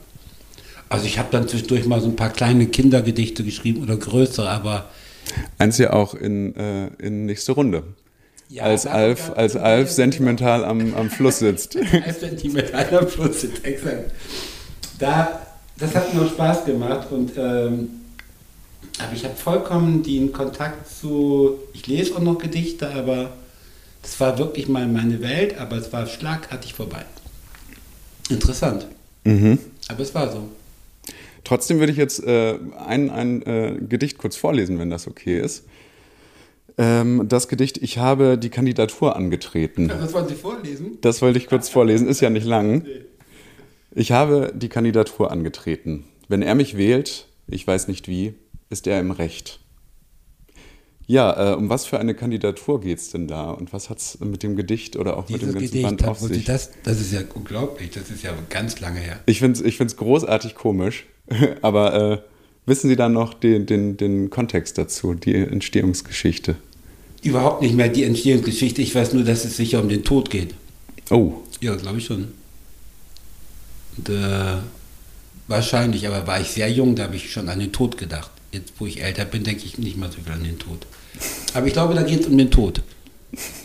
Also 0.90 1.06
ich 1.06 1.20
habe 1.20 1.30
dann 1.32 1.48
zwischendurch 1.48 1.86
mal 1.86 2.02
so 2.02 2.08
ein 2.08 2.16
paar 2.16 2.32
kleine 2.32 2.66
Kindergedichte 2.66 3.44
geschrieben 3.44 3.84
oder 3.84 3.96
größere, 3.96 4.50
aber... 4.50 4.90
Eins 5.60 5.78
ja 5.78 5.94
auch 5.94 6.16
in, 6.16 6.56
äh, 6.56 6.88
in 6.98 7.28
nächste 7.28 7.52
Runde. 7.52 7.84
Ja, 8.50 8.64
als 8.64 8.88
Alf, 8.88 9.32
als 9.36 9.56
Alf 9.56 9.92
sentimental 9.92 10.66
am, 10.66 10.96
am 10.96 11.12
Fluss 11.12 11.40
sitzt. 11.40 11.78
Alf 12.06 12.20
sentimental 12.20 12.98
am 12.98 13.08
Fluss 13.08 13.42
sitzt, 13.42 13.64
exakt 13.64 14.12
da, 15.00 15.42
das 15.78 15.96
hat 15.96 16.14
mir 16.14 16.28
Spaß 16.28 16.66
gemacht 16.66 17.08
und 17.12 17.32
ähm, 17.38 17.90
aber 19.00 19.14
ich 19.14 19.24
habe 19.24 19.36
vollkommen 19.36 20.04
den 20.04 20.32
Kontakt 20.34 20.88
zu, 20.90 21.58
ich 21.74 21.88
lese 21.88 22.16
auch 22.16 22.20
noch 22.20 22.38
Gedichte, 22.38 22.90
aber 22.94 23.32
das 24.02 24.20
war 24.20 24.38
wirklich 24.38 24.68
mal 24.68 24.88
meine 24.88 25.22
Welt, 25.22 25.58
aber 25.58 25.78
es 25.78 25.92
war 25.94 26.06
schlagartig 26.06 26.74
vorbei. 26.74 27.06
Interessant. 28.30 28.88
Mhm. 29.24 29.58
Aber 29.88 30.02
es 30.02 30.14
war 30.14 30.32
so. 30.32 30.50
Trotzdem 31.44 31.80
würde 31.80 31.92
ich 31.92 31.98
jetzt 31.98 32.24
äh, 32.24 32.60
ein, 32.86 33.10
ein 33.10 33.42
äh, 33.44 33.78
Gedicht 33.88 34.18
kurz 34.18 34.36
vorlesen, 34.36 34.80
wenn 34.80 34.90
das 34.90 35.08
okay 35.08 35.40
ist. 35.40 35.64
Ähm, 36.78 37.26
das 37.28 37.48
Gedicht, 37.48 37.78
ich 37.78 37.98
habe 37.98 38.38
die 38.38 38.50
Kandidatur 38.50 39.16
angetreten. 39.16 39.88
Das 39.88 40.14
wollen 40.14 40.28
Sie 40.28 40.36
vorlesen? 40.36 40.98
Das 41.02 41.22
wollte 41.22 41.40
ich 41.40 41.48
kurz 41.48 41.70
vorlesen, 41.70 42.08
ist 42.08 42.22
ja 42.22 42.30
nicht 42.30 42.46
lang. 42.46 42.84
Nee. 42.84 43.02
Ich 44.00 44.14
habe 44.14 44.54
die 44.56 44.70
Kandidatur 44.70 45.30
angetreten. 45.30 46.06
Wenn 46.30 46.42
er 46.42 46.56
mich 46.56 46.78
wählt, 46.78 47.28
ich 47.48 47.68
weiß 47.68 47.90
nicht 47.90 48.08
wie, 48.08 48.34
ist 48.70 48.88
er 48.88 48.98
im 48.98 49.12
Recht. 49.12 49.60
Ja, 51.06 51.52
äh, 51.52 51.56
um 51.56 51.68
was 51.68 51.86
für 51.86 52.00
eine 52.00 52.16
Kandidatur 52.16 52.80
geht 52.80 53.00
es 53.00 53.10
denn 53.10 53.28
da? 53.28 53.52
Und 53.52 53.74
was 53.74 53.90
hat 53.90 53.98
es 53.98 54.18
mit 54.22 54.42
dem 54.42 54.56
Gedicht 54.56 54.96
oder 54.96 55.18
auch 55.18 55.26
Dieses 55.26 55.42
mit 55.42 55.50
dem 55.50 55.54
ganzen 55.56 55.72
Gedicht, 55.72 55.84
Band 55.84 56.06
auf 56.06 56.20
sich? 56.20 56.46
Das, 56.46 56.72
das 56.84 57.02
ist 57.02 57.12
ja 57.12 57.20
unglaublich, 57.34 57.90
das 57.90 58.10
ist 58.10 58.24
ja 58.24 58.32
ganz 58.50 58.80
lange 58.80 59.02
her. 59.02 59.20
Ich 59.26 59.40
finde 59.40 59.60
es 59.60 59.66
ich 59.66 59.76
find's 59.76 59.98
großartig 59.98 60.56
komisch, 60.56 61.06
aber 61.62 62.12
äh, 62.12 62.18
wissen 62.66 62.90
Sie 62.90 62.96
dann 62.96 63.12
noch 63.12 63.34
den, 63.34 63.66
den, 63.66 63.98
den 63.98 64.30
Kontext 64.30 64.78
dazu, 64.78 65.14
die 65.14 65.36
Entstehungsgeschichte? 65.36 66.56
Überhaupt 67.22 67.62
nicht 67.62 67.76
mehr 67.76 67.90
die 67.90 68.06
Entstehungsgeschichte, 68.06 68.82
ich 68.82 68.96
weiß 68.96 69.12
nur, 69.12 69.26
dass 69.26 69.44
es 69.44 69.58
sicher 69.58 69.82
um 69.82 69.90
den 69.90 70.06
Tod 70.06 70.30
geht. 70.30 70.56
Oh. 71.10 71.34
Ja, 71.60 71.76
glaube 71.76 71.98
ich 71.98 72.06
schon. 72.06 72.39
Und, 74.00 74.10
äh, 74.10 74.58
wahrscheinlich, 75.48 76.08
aber 76.08 76.26
war 76.26 76.40
ich 76.40 76.50
sehr 76.50 76.72
jung, 76.72 76.96
da 76.96 77.04
habe 77.04 77.16
ich 77.16 77.32
schon 77.32 77.50
an 77.50 77.60
den 77.60 77.72
Tod 77.72 77.98
gedacht. 77.98 78.32
Jetzt, 78.52 78.74
wo 78.80 78.86
ich 78.86 79.04
älter 79.04 79.26
bin, 79.26 79.44
denke 79.44 79.66
ich 79.66 79.78
nicht 79.78 79.98
mal 79.98 80.12
so 80.12 80.20
viel 80.24 80.34
an 80.34 80.44
den 80.44 80.58
Tod. 80.58 80.86
Aber 81.54 81.68
ich 81.68 81.74
glaube, 81.74 81.94
da 81.94 82.04
geht 82.04 82.22
es 82.22 82.28
um 82.28 82.38
den 82.38 82.50
Tod. 82.50 82.82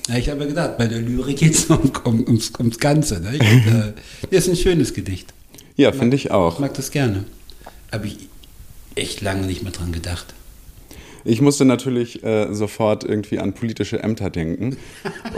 Ja, 0.09 0.17
ich 0.17 0.29
habe 0.29 0.41
ja 0.41 0.47
gedacht, 0.47 0.77
bei 0.77 0.87
der 0.89 1.01
Lyrik 1.01 1.39
geht 1.39 1.55
es 1.55 1.65
um, 1.71 1.91
um, 2.05 2.27
ums, 2.27 2.53
ums 2.59 2.79
Ganze. 2.79 3.21
Ne? 3.21 3.37
Ich, 3.37 3.43
äh, 3.43 3.93
das 4.31 4.47
ist 4.47 4.49
ein 4.49 4.57
schönes 4.57 4.93
Gedicht. 4.93 5.33
Ja, 5.77 5.93
finde 5.93 6.17
ich 6.17 6.31
auch. 6.31 6.55
Ich 6.55 6.61
mag 6.61 6.75
das 6.75 6.91
gerne. 6.91 7.25
Habe 7.91 8.09
ich 8.09 8.19
echt 8.95 9.21
lange 9.21 9.47
nicht 9.47 9.63
mehr 9.63 9.73
dran 9.73 9.93
gedacht. 9.93 10.35
Ich 11.25 11.41
musste 11.41 11.65
natürlich 11.65 12.23
äh, 12.23 12.53
sofort 12.53 13.03
irgendwie 13.05 13.39
an 13.39 13.55
politische 13.55 14.03
Ämter 14.03 14.29
denken 14.29 14.77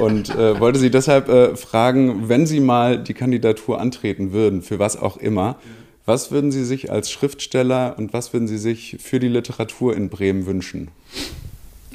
und 0.01 0.31
äh, 0.31 0.59
wollte 0.59 0.81
Sie 0.81 0.91
deshalb 0.91 1.29
äh, 1.29 1.55
fragen, 1.57 2.29
wenn 2.29 2.47
Sie 2.47 2.59
mal 2.59 2.99
die 2.99 3.15
Kandidatur 3.15 3.81
antreten 3.81 4.33
würden, 4.33 4.63
für 4.63 4.81
was 4.81 4.97
auch 4.97 5.17
immer, 5.17 5.57
was 6.05 6.33
würden 6.33 6.51
Sie 6.51 6.65
sich 6.65 6.91
als 6.91 7.11
Schriftsteller 7.11 7.95
und 7.99 8.13
was 8.13 8.33
würden 8.33 8.49
Sie 8.49 8.59
sich 8.59 8.97
für 9.01 9.21
die 9.21 9.29
Literatur 9.29 9.97
in 9.97 10.09
Bremen 10.09 10.47
wünschen? 10.47 10.89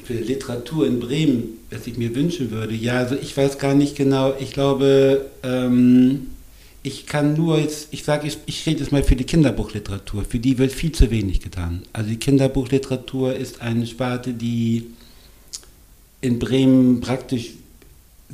Für 0.04 0.14
die 0.14 0.24
Literatur 0.24 0.86
in 0.86 0.98
Bremen, 0.98 1.58
was 1.70 1.86
ich 1.86 1.98
mir 1.98 2.14
wünschen 2.14 2.50
würde, 2.50 2.74
ja, 2.74 2.94
also 2.94 3.14
ich 3.14 3.36
weiß 3.36 3.58
gar 3.58 3.74
nicht 3.74 3.96
genau, 3.96 4.34
ich 4.38 4.52
glaube, 4.52 5.26
ähm, 5.42 6.28
ich 6.82 7.06
kann 7.06 7.34
nur 7.34 7.58
jetzt, 7.58 7.88
ich 7.92 8.02
sage, 8.02 8.26
ich, 8.26 8.38
ich 8.46 8.66
rede 8.66 8.80
jetzt 8.80 8.90
mal 8.90 9.04
für 9.04 9.14
die 9.14 9.24
Kinderbuchliteratur, 9.24 10.24
für 10.24 10.38
die 10.38 10.58
wird 10.58 10.72
viel 10.72 10.92
zu 10.92 11.10
wenig 11.10 11.40
getan. 11.40 11.82
Also 11.92 12.10
die 12.10 12.16
Kinderbuchliteratur 12.16 13.34
ist 13.36 13.60
eine 13.60 13.86
Sparte, 13.86 14.32
die 14.32 14.88
in 16.20 16.38
Bremen 16.38 17.00
praktisch 17.00 17.50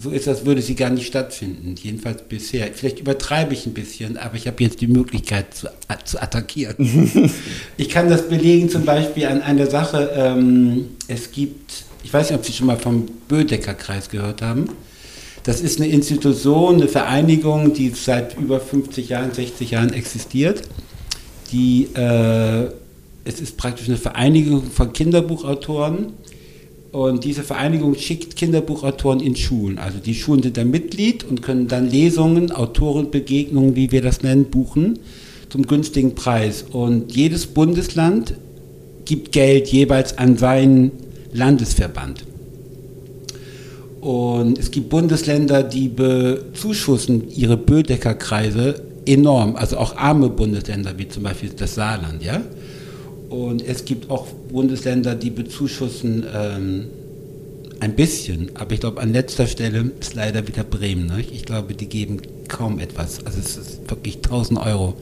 so 0.01 0.11
ist, 0.11 0.29
als 0.29 0.47
würde 0.47 0.63
sie 0.63 0.77
gar 0.77 0.91
nicht 0.91 1.07
stattfinden, 1.07 1.75
jedenfalls 1.83 2.23
bisher. 2.23 2.69
Vielleicht 2.73 3.01
übertreibe 3.01 3.53
ich 3.53 3.67
ein 3.67 3.75
bisschen, 3.75 4.17
aber 4.17 4.37
ich 4.37 4.47
habe 4.47 4.63
jetzt 4.63 4.81
die 4.81 4.87
Möglichkeit 4.87 5.55
zu, 5.55 5.69
zu 6.05 6.23
attackieren. 6.23 7.31
ich 7.77 7.89
kann 7.89 8.09
das 8.09 8.29
belegen 8.29 8.71
zum 8.71 8.85
Beispiel 8.85 9.27
an 9.27 9.43
einer 9.43 9.67
Sache, 9.67 10.11
ähm, 10.15 10.91
es 11.09 11.33
gibt, 11.33 11.85
ich 12.05 12.13
weiß 12.13 12.31
nicht, 12.31 12.39
ob 12.39 12.47
Sie 12.47 12.53
schon 12.53 12.69
mal 12.69 12.79
vom 12.79 13.07
Bödecker-Kreis 13.29 14.09
gehört 14.09 14.41
haben, 14.41 14.69
das 15.49 15.63
ist 15.63 15.81
eine 15.81 15.89
Institution, 15.91 16.75
eine 16.75 16.89
Vereinigung, 16.89 17.73
die 17.73 17.89
seit 17.89 18.37
über 18.37 18.61
50 18.61 19.09
Jahren, 19.09 19.33
60 19.33 19.71
Jahren 19.71 19.95
existiert. 19.95 20.61
Die, 21.53 21.89
äh, 21.95 22.67
es 23.25 23.41
ist 23.41 23.57
praktisch 23.57 23.89
eine 23.89 23.97
Vereinigung 23.97 24.65
von 24.65 24.93
Kinderbuchautoren. 24.93 26.13
Und 26.93 27.25
diese 27.25 27.45
Vereinigung 27.45 27.95
schickt 27.95 28.37
Kinderbuchautoren 28.37 29.21
in 29.21 29.37
Schulen. 29.37 29.79
Also 29.79 30.01
die 30.01 30.15
Schulen 30.15 30.43
sind 30.43 30.59
da 30.59 30.65
Mitglied 30.65 31.25
und 31.25 31.41
können 31.41 31.67
dann 31.67 31.89
Lesungen, 31.89 32.53
Autorenbegegnungen, 32.53 33.75
wie 33.75 33.91
wir 33.91 34.03
das 34.03 34.23
nennen, 34.23 34.51
buchen 34.51 34.99
zum 35.49 35.67
günstigen 35.67 36.15
Preis. 36.15 36.63
Und 36.71 37.17
jedes 37.17 37.47
Bundesland 37.47 38.35
gibt 39.07 39.33
Geld 39.33 39.69
jeweils 39.69 40.19
an 40.19 40.37
seinen 40.37 40.93
Landesverband. 41.33 42.27
Und 44.09 44.59
es 44.59 44.71
gibt 44.71 44.89
Bundesländer, 44.89 45.63
die 45.63 45.89
bezuschussen 45.89 47.29
ihre 47.29 47.59
Bödeckerkreise 47.59 48.81
enorm, 49.05 49.55
also 49.55 49.77
auch 49.77 49.99
arme 49.99 50.31
Bundesländer, 50.31 50.95
wie 50.97 51.09
zum 51.09 51.25
Beispiel 51.25 51.51
das 51.55 51.75
Saarland, 51.75 52.25
ja. 52.25 52.41
Und 53.29 53.63
es 53.63 53.85
gibt 53.85 54.11
auch 54.11 54.29
Bundesländer, 54.51 55.15
die 55.15 55.29
bezuschussen 55.29 56.25
ähm, 56.35 56.85
ein 57.81 57.97
bisschen, 57.97 58.51
aber 58.55 58.73
ich 58.73 58.81
glaube, 58.81 58.99
an 59.03 59.13
letzter 59.13 59.47
Stelle 59.47 59.91
ist 60.01 60.15
leider 60.15 60.49
wieder 60.49 60.65
Bremen. 60.65 61.09
Ne? 61.09 61.23
Ich 61.31 61.45
glaube, 61.45 61.75
die 61.75 61.87
geben 61.87 62.23
kaum 62.49 62.79
etwas. 62.79 63.27
Also 63.27 63.39
es 63.39 63.59
ist 63.59 63.91
wirklich 63.91 64.17
1000 64.25 64.59
Euro. 64.59 64.95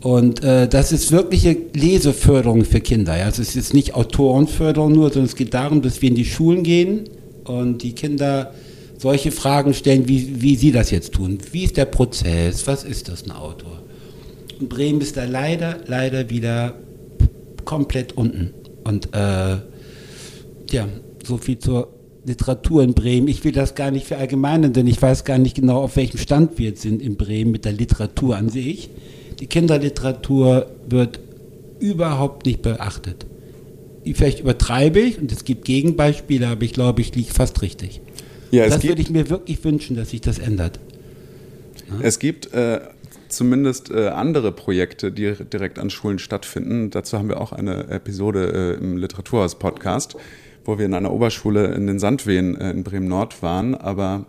Und 0.00 0.44
äh, 0.44 0.68
das 0.68 0.92
ist 0.92 1.10
wirkliche 1.10 1.56
Leseförderung 1.74 2.64
für 2.64 2.80
Kinder. 2.80 3.16
Ja? 3.18 3.24
Also 3.24 3.42
es 3.42 3.56
ist 3.56 3.74
nicht 3.74 3.96
Autorenförderung 3.96 4.92
nur, 4.92 5.08
sondern 5.08 5.24
es 5.24 5.34
geht 5.34 5.54
darum, 5.54 5.82
dass 5.82 6.00
wir 6.02 6.08
in 6.08 6.14
die 6.14 6.24
Schulen 6.24 6.62
gehen, 6.62 7.08
und 7.48 7.82
die 7.82 7.94
Kinder 7.94 8.52
solche 8.98 9.30
Fragen 9.30 9.74
stellen, 9.74 10.08
wie, 10.08 10.40
wie 10.40 10.56
sie 10.56 10.72
das 10.72 10.90
jetzt 10.90 11.12
tun. 11.12 11.38
Wie 11.52 11.64
ist 11.64 11.76
der 11.76 11.84
Prozess? 11.84 12.66
Was 12.66 12.84
ist 12.84 13.08
das, 13.08 13.24
ein 13.24 13.30
Autor? 13.30 13.82
Und 14.58 14.68
Bremen 14.68 15.00
ist 15.00 15.16
da 15.16 15.24
leider, 15.24 15.78
leider 15.86 16.30
wieder 16.30 16.74
komplett 17.64 18.16
unten. 18.16 18.54
Und 18.84 19.14
äh, 19.14 19.56
ja, 20.70 20.88
so 21.24 21.36
viel 21.36 21.58
zur 21.58 21.92
Literatur 22.24 22.82
in 22.82 22.94
Bremen. 22.94 23.28
Ich 23.28 23.44
will 23.44 23.52
das 23.52 23.74
gar 23.74 23.90
nicht 23.90 24.06
verallgemeinern, 24.06 24.72
denn 24.72 24.86
ich 24.86 25.00
weiß 25.00 25.24
gar 25.24 25.38
nicht 25.38 25.56
genau, 25.56 25.82
auf 25.82 25.96
welchem 25.96 26.18
Stand 26.18 26.58
wir 26.58 26.70
jetzt 26.70 26.82
sind 26.82 27.02
in 27.02 27.16
Bremen 27.16 27.52
mit 27.52 27.64
der 27.64 27.72
Literatur 27.72 28.36
an 28.36 28.48
sich. 28.48 28.90
Die 29.38 29.46
Kinderliteratur 29.46 30.66
wird 30.88 31.20
überhaupt 31.78 32.46
nicht 32.46 32.62
beachtet 32.62 33.26
vielleicht 34.14 34.40
übertreibe 34.40 35.00
ich 35.00 35.18
und 35.18 35.32
es 35.32 35.44
gibt 35.44 35.64
Gegenbeispiele, 35.64 36.46
aber 36.48 36.62
ich 36.62 36.72
glaube, 36.72 37.00
ich 37.00 37.14
liege 37.14 37.32
fast 37.32 37.62
richtig. 37.62 38.00
Ja, 38.50 38.68
das 38.68 38.84
würde 38.84 39.02
ich 39.02 39.10
mir 39.10 39.28
wirklich 39.28 39.62
wünschen, 39.64 39.96
dass 39.96 40.10
sich 40.10 40.20
das 40.20 40.38
ändert. 40.38 40.78
Ja? 41.88 41.98
Es 42.02 42.18
gibt 42.18 42.52
äh, 42.52 42.80
zumindest 43.28 43.90
äh, 43.90 44.08
andere 44.08 44.52
Projekte, 44.52 45.12
die 45.12 45.34
direkt 45.52 45.78
an 45.78 45.90
Schulen 45.90 46.18
stattfinden. 46.18 46.90
Dazu 46.90 47.18
haben 47.18 47.28
wir 47.28 47.40
auch 47.40 47.52
eine 47.52 47.88
Episode 47.88 48.76
äh, 48.78 48.82
im 48.82 48.96
Literaturhaus-Podcast, 48.96 50.16
wo 50.64 50.78
wir 50.78 50.86
in 50.86 50.94
einer 50.94 51.12
Oberschule 51.12 51.74
in 51.74 51.86
den 51.86 51.98
Sandwehen 51.98 52.56
äh, 52.60 52.70
in 52.70 52.84
Bremen-Nord 52.84 53.42
waren. 53.42 53.74
Aber 53.74 54.26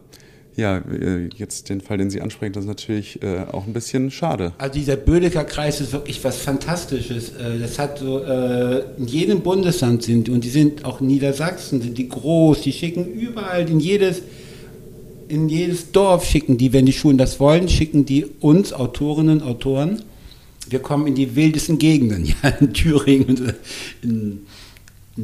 ja, 0.58 0.80
äh, 0.80 1.30
jetzt 1.36 1.70
den 1.70 1.82
Fall, 1.82 2.00
den 2.00 2.10
Sie 2.10 2.20
ansprechen, 2.20 2.54
das 2.54 2.64
ist 2.64 2.68
natürlich 2.68 3.22
äh, 3.22 3.46
auch 3.52 3.68
ein 3.68 3.74
bisschen 3.74 4.10
schade. 4.10 4.54
Also 4.58 4.74
dieser 4.74 4.96
Bödecker 4.96 5.44
Kreis 5.44 5.80
ist 5.80 5.94
wirklich 5.94 6.24
was 6.24 6.38
Fantastisches. 6.38 7.30
Äh, 7.30 7.60
das 7.60 7.78
hat 7.78 8.00
so, 8.00 8.24
äh, 8.24 8.84
in 8.98 9.06
jedem 9.06 9.42
Bundesland 9.42 10.02
sind, 10.02 10.30
und 10.30 10.44
die 10.44 10.50
sind 10.50 10.84
auch 10.84 11.00
in 11.00 11.08
Niedersachsen, 11.08 11.80
sind 11.80 11.96
die 11.96 12.10
groß, 12.10 12.62
die 12.62 12.74
schicken 12.74 13.06
überall 13.06 13.70
in 13.70 13.80
jedes, 13.80 14.24
in 15.28 15.48
jedes 15.48 15.92
Dorf 15.92 16.26
schicken 16.26 16.58
die, 16.58 16.74
wenn 16.74 16.88
die 16.88 16.94
Schulen 16.94 17.20
das 17.20 17.40
wollen, 17.40 17.70
schicken 17.70 18.06
die 18.06 18.26
uns, 18.40 18.74
Autorinnen, 18.74 19.44
Autoren. 19.44 20.02
Wir 20.68 20.80
kommen 20.80 21.06
in 21.06 21.14
die 21.14 21.36
wildesten 21.36 21.78
Gegenden, 21.78 22.26
ja, 22.44 22.50
in 22.50 22.74
Thüringen, 22.74 23.54
in 24.02 24.42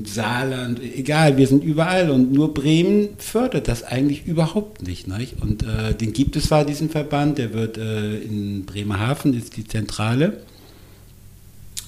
Saarland, 0.05 0.81
egal, 0.81 1.37
wir 1.37 1.47
sind 1.47 1.63
überall 1.63 2.09
und 2.09 2.33
nur 2.33 2.53
Bremen 2.53 3.09
fördert 3.19 3.67
das 3.67 3.83
eigentlich 3.83 4.25
überhaupt 4.25 4.81
nicht. 4.81 5.07
nicht? 5.07 5.41
Und 5.41 5.63
äh, 5.63 5.93
den 5.93 6.13
gibt 6.13 6.35
es 6.35 6.45
zwar, 6.45 6.65
diesen 6.65 6.89
Verband, 6.89 7.37
der 7.37 7.53
wird 7.53 7.77
äh, 7.77 8.17
in 8.17 8.65
Bremerhaven, 8.65 9.33
ist 9.33 9.55
die 9.55 9.67
Zentrale, 9.67 10.41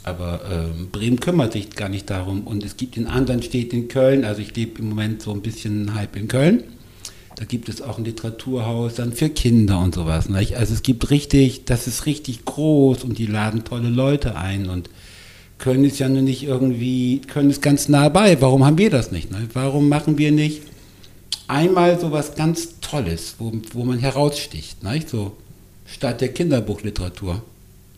aber 0.03 0.41
äh, 0.49 0.83
Bremen 0.91 1.19
kümmert 1.19 1.53
sich 1.53 1.71
gar 1.71 1.89
nicht 1.89 2.09
darum. 2.11 2.41
Und 2.41 2.63
es 2.63 2.77
gibt 2.77 2.95
in 2.95 3.07
anderen 3.07 3.41
Städten 3.41 3.75
in 3.75 3.87
Köln, 3.87 4.23
also 4.23 4.41
ich 4.41 4.55
lebe 4.55 4.79
im 4.79 4.89
Moment 4.89 5.23
so 5.23 5.31
ein 5.31 5.41
bisschen 5.41 5.95
halb 5.95 6.15
in 6.15 6.27
Köln, 6.27 6.63
da 7.35 7.43
gibt 7.43 7.67
es 7.69 7.81
auch 7.81 7.97
ein 7.97 8.05
Literaturhaus 8.05 8.95
dann 8.95 9.13
für 9.13 9.29
Kinder 9.29 9.79
und 9.79 9.95
sowas. 9.95 10.29
Nicht? 10.29 10.57
Also 10.57 10.73
es 10.73 10.83
gibt 10.83 11.09
richtig, 11.09 11.65
das 11.65 11.87
ist 11.87 12.05
richtig 12.05 12.45
groß 12.45 13.03
und 13.03 13.17
die 13.17 13.25
laden 13.25 13.63
tolle 13.63 13.89
Leute 13.89 14.35
ein 14.35 14.69
und 14.69 14.89
Köln 15.57 15.85
ist 15.85 15.99
ja 15.99 16.09
nur 16.09 16.21
nicht 16.21 16.43
irgendwie, 16.43 17.21
Köln 17.21 17.49
ist 17.49 17.61
ganz 17.61 17.87
nah 17.87 18.09
bei. 18.09 18.39
Warum 18.41 18.65
haben 18.65 18.77
wir 18.77 18.89
das 18.89 19.11
nicht? 19.11 19.31
Ne? 19.31 19.47
Warum 19.53 19.89
machen 19.89 20.17
wir 20.17 20.31
nicht 20.31 20.63
einmal 21.47 21.99
so 21.99 22.11
was 22.11 22.35
ganz 22.35 22.79
Tolles, 22.81 23.35
wo, 23.39 23.51
wo 23.73 23.83
man 23.83 23.99
heraussticht? 23.99 24.83
Ne? 24.83 25.01
So 25.05 25.35
statt 25.85 26.21
der 26.21 26.29
Kinderbuchliteratur. 26.29 27.41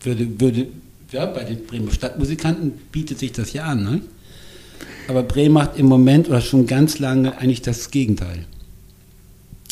Würde, 0.02 0.40
würde, 0.40 0.68
ja, 1.10 1.26
bei 1.26 1.44
den 1.44 1.66
Bremer 1.66 1.90
Stadtmusikanten 1.90 2.72
bietet 2.92 3.18
sich 3.18 3.32
das 3.32 3.52
ja 3.52 3.64
an. 3.64 3.82
Ne? 3.82 4.00
Aber 5.08 5.22
Bremen 5.22 5.54
macht 5.54 5.76
im 5.76 5.86
Moment 5.86 6.28
oder 6.28 6.40
schon 6.40 6.66
ganz 6.66 6.98
lange 6.98 7.36
eigentlich 7.38 7.62
das 7.62 7.90
Gegenteil. 7.90 8.44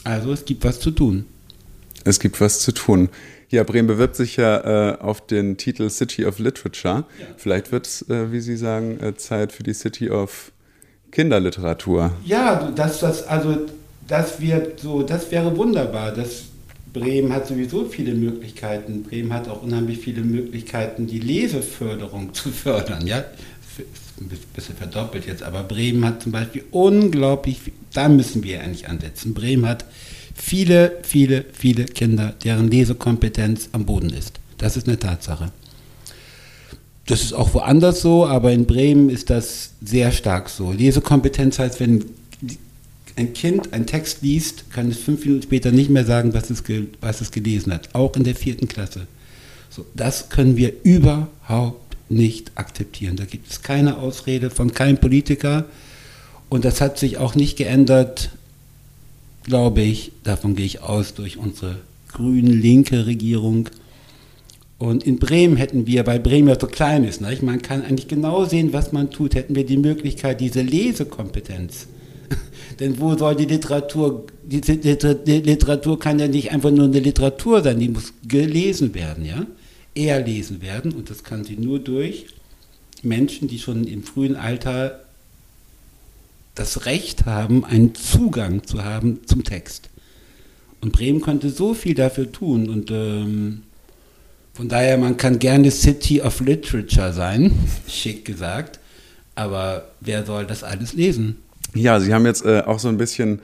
Also 0.02 0.32
es 0.32 0.44
gibt 0.44 0.64
was 0.64 0.80
zu 0.80 0.90
tun. 0.90 1.26
Es 2.04 2.20
gibt 2.20 2.40
was 2.40 2.60
zu 2.60 2.72
tun. 2.72 3.08
Ja, 3.56 3.62
Bremen 3.62 3.86
bewirbt 3.86 4.16
sich 4.16 4.36
ja 4.36 4.90
äh, 4.90 4.98
auf 4.98 5.26
den 5.26 5.56
Titel 5.56 5.88
City 5.88 6.26
of 6.26 6.38
Literature. 6.38 7.04
Ja. 7.18 7.26
Vielleicht 7.38 7.72
wird 7.72 7.86
es, 7.86 8.02
äh, 8.10 8.30
wie 8.30 8.40
Sie 8.40 8.54
sagen, 8.54 9.00
äh, 9.00 9.14
Zeit 9.14 9.50
für 9.50 9.62
die 9.62 9.72
City 9.72 10.10
of 10.10 10.52
Kinderliteratur. 11.10 12.12
Ja, 12.22 12.70
das, 12.76 13.00
das, 13.00 13.26
also, 13.26 13.56
das 14.06 14.42
wird 14.42 14.80
so, 14.80 15.02
das 15.02 15.30
wäre 15.30 15.56
wunderbar. 15.56 16.12
Das, 16.12 16.44
Bremen 16.92 17.32
hat 17.32 17.46
sowieso 17.46 17.86
viele 17.86 18.12
Möglichkeiten. 18.12 19.04
Bremen 19.04 19.32
hat 19.32 19.48
auch 19.48 19.62
unheimlich 19.62 20.00
viele 20.00 20.20
Möglichkeiten, 20.20 21.06
die 21.06 21.20
Leseförderung 21.20 22.34
zu 22.34 22.50
fördern. 22.50 23.06
Ja, 23.06 23.24
ein 24.20 24.30
bisschen 24.54 24.76
verdoppelt 24.76 25.26
jetzt, 25.26 25.42
aber 25.42 25.62
Bremen 25.62 26.04
hat 26.04 26.22
zum 26.22 26.32
Beispiel 26.32 26.64
unglaublich, 26.72 27.72
da 27.94 28.10
müssen 28.10 28.42
wir 28.42 28.60
eigentlich 28.60 28.86
ansetzen. 28.86 29.32
Bremen 29.32 29.66
hat 29.66 29.86
viele, 30.36 30.98
viele, 31.02 31.44
viele 31.52 31.86
Kinder, 31.86 32.34
deren 32.44 32.70
Lesekompetenz 32.70 33.70
am 33.72 33.86
Boden 33.86 34.10
ist. 34.10 34.38
Das 34.58 34.76
ist 34.76 34.86
eine 34.86 34.98
Tatsache. 34.98 35.50
Das 37.06 37.22
ist 37.22 37.32
auch 37.32 37.54
woanders 37.54 38.00
so, 38.00 38.26
aber 38.26 38.52
in 38.52 38.66
Bremen 38.66 39.10
ist 39.10 39.30
das 39.30 39.70
sehr 39.80 40.12
stark 40.12 40.48
so. 40.48 40.72
Lesekompetenz 40.72 41.58
heißt, 41.58 41.80
wenn 41.80 42.04
ein 43.16 43.32
Kind 43.32 43.72
einen 43.72 43.86
Text 43.86 44.22
liest, 44.22 44.70
kann 44.70 44.90
es 44.90 44.98
fünf 44.98 45.24
Minuten 45.24 45.42
später 45.42 45.72
nicht 45.72 45.88
mehr 45.88 46.04
sagen, 46.04 46.34
was 46.34 46.50
es, 46.50 46.62
was 47.00 47.20
es 47.20 47.30
gelesen 47.30 47.72
hat, 47.72 47.94
auch 47.94 48.14
in 48.16 48.24
der 48.24 48.34
vierten 48.34 48.68
Klasse. 48.68 49.06
So, 49.70 49.86
das 49.94 50.28
können 50.28 50.56
wir 50.56 50.72
überhaupt 50.84 51.96
nicht 52.08 52.52
akzeptieren. 52.56 53.16
Da 53.16 53.24
gibt 53.24 53.50
es 53.50 53.62
keine 53.62 53.98
Ausrede 53.98 54.50
von 54.50 54.72
keinem 54.72 54.98
Politiker. 54.98 55.64
Und 56.48 56.64
das 56.64 56.80
hat 56.80 56.98
sich 56.98 57.18
auch 57.18 57.34
nicht 57.34 57.56
geändert, 57.56 58.30
glaube 59.46 59.80
ich, 59.80 60.12
davon 60.24 60.54
gehe 60.56 60.66
ich 60.66 60.82
aus, 60.82 61.14
durch 61.14 61.38
unsere 61.38 61.76
grün-linke 62.08 63.06
Regierung. 63.06 63.70
Und 64.78 65.04
in 65.04 65.18
Bremen 65.18 65.56
hätten 65.56 65.86
wir, 65.86 66.06
weil 66.06 66.20
Bremen 66.20 66.48
ja 66.48 66.60
so 66.60 66.66
klein 66.66 67.04
ist, 67.04 67.20
ne, 67.22 67.36
man 67.40 67.62
kann 67.62 67.82
eigentlich 67.82 68.08
genau 68.08 68.44
sehen, 68.44 68.72
was 68.72 68.92
man 68.92 69.10
tut, 69.10 69.34
hätten 69.34 69.54
wir 69.54 69.64
die 69.64 69.78
Möglichkeit, 69.78 70.40
diese 70.40 70.60
Lesekompetenz. 70.60 71.86
Denn 72.80 73.00
wo 73.00 73.16
soll 73.16 73.36
die 73.36 73.46
Literatur, 73.46 74.26
die 74.42 74.60
Literatur 75.40 75.98
kann 75.98 76.18
ja 76.18 76.28
nicht 76.28 76.50
einfach 76.52 76.70
nur 76.70 76.86
eine 76.86 76.98
Literatur 76.98 77.62
sein, 77.62 77.78
die 77.78 77.88
muss 77.88 78.12
gelesen 78.26 78.94
werden, 78.94 79.24
ja, 79.24 79.46
eher 79.94 80.20
lesen 80.22 80.60
werden. 80.60 80.92
Und 80.92 81.08
das 81.08 81.22
kann 81.22 81.44
sie 81.44 81.56
nur 81.56 81.78
durch 81.78 82.26
Menschen, 83.02 83.48
die 83.48 83.58
schon 83.58 83.84
im 83.84 84.02
frühen 84.02 84.36
Alter 84.36 85.05
das 86.56 86.86
Recht 86.86 87.26
haben, 87.26 87.64
einen 87.64 87.94
Zugang 87.94 88.64
zu 88.64 88.84
haben 88.84 89.20
zum 89.26 89.44
Text. 89.44 89.90
Und 90.80 90.92
Bremen 90.92 91.20
könnte 91.20 91.50
so 91.50 91.74
viel 91.74 91.94
dafür 91.94 92.32
tun 92.32 92.68
und 92.68 92.90
ähm, 92.90 93.62
von 94.52 94.68
daher, 94.70 94.96
man 94.96 95.18
kann 95.18 95.38
gerne 95.38 95.70
City 95.70 96.22
of 96.22 96.40
Literature 96.40 97.12
sein, 97.12 97.52
schick 97.88 98.24
gesagt, 98.24 98.80
aber 99.34 99.88
wer 100.00 100.24
soll 100.24 100.46
das 100.46 100.64
alles 100.64 100.94
lesen? 100.94 101.36
Ja, 101.74 102.00
Sie 102.00 102.12
haben 102.14 102.24
jetzt 102.24 102.44
äh, 102.44 102.62
auch 102.64 102.78
so 102.78 102.88
ein 102.88 102.96
bisschen 102.96 103.40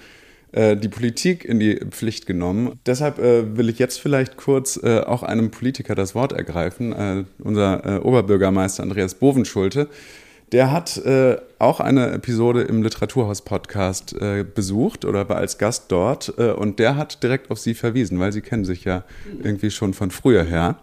äh, 0.53 0.75
die 0.75 0.89
Politik 0.89 1.45
in 1.45 1.61
die 1.61 1.81
Pflicht 1.91 2.27
genommen. 2.27 2.79
Deshalb 2.87 3.19
äh, 3.19 3.59
will 3.59 3.69
ich 3.69 3.79
jetzt 3.79 4.01
vielleicht 4.01 4.39
kurz 4.39 4.81
äh, 4.83 5.01
auch 5.01 5.23
einem 5.23 5.51
Politiker 5.51 5.95
das 5.95 6.15
Wort 6.15 6.33
ergreifen. 6.33 6.93
Äh, 6.93 7.25
unser 7.39 8.05
Oberbürgermeister 8.07 8.83
Andreas 8.83 9.15
Bovenschulte, 9.15 9.89
der 10.53 10.71
hat 10.71 11.01
auch 11.59 11.81
eine 11.81 12.11
Episode 12.11 12.63
im 12.63 12.83
Literaturhaus-Podcast 12.83 14.15
besucht 14.55 15.05
oder 15.05 15.29
war 15.29 15.37
als 15.37 15.59
Gast 15.59 15.87
dort 15.89 16.29
und 16.29 16.79
der 16.79 16.97
hat 16.97 17.23
direkt 17.23 17.51
auf 17.51 17.59
Sie 17.59 17.75
verwiesen, 17.75 18.21
weil 18.21 18.33
Sie 18.33 18.43
kennen 18.43 18.65
sich 18.65 18.85
ja 18.85 19.05
irgendwie 19.43 19.71
schon 19.71 19.95
von 19.95 20.11
früher 20.11 20.45
her. 20.45 20.77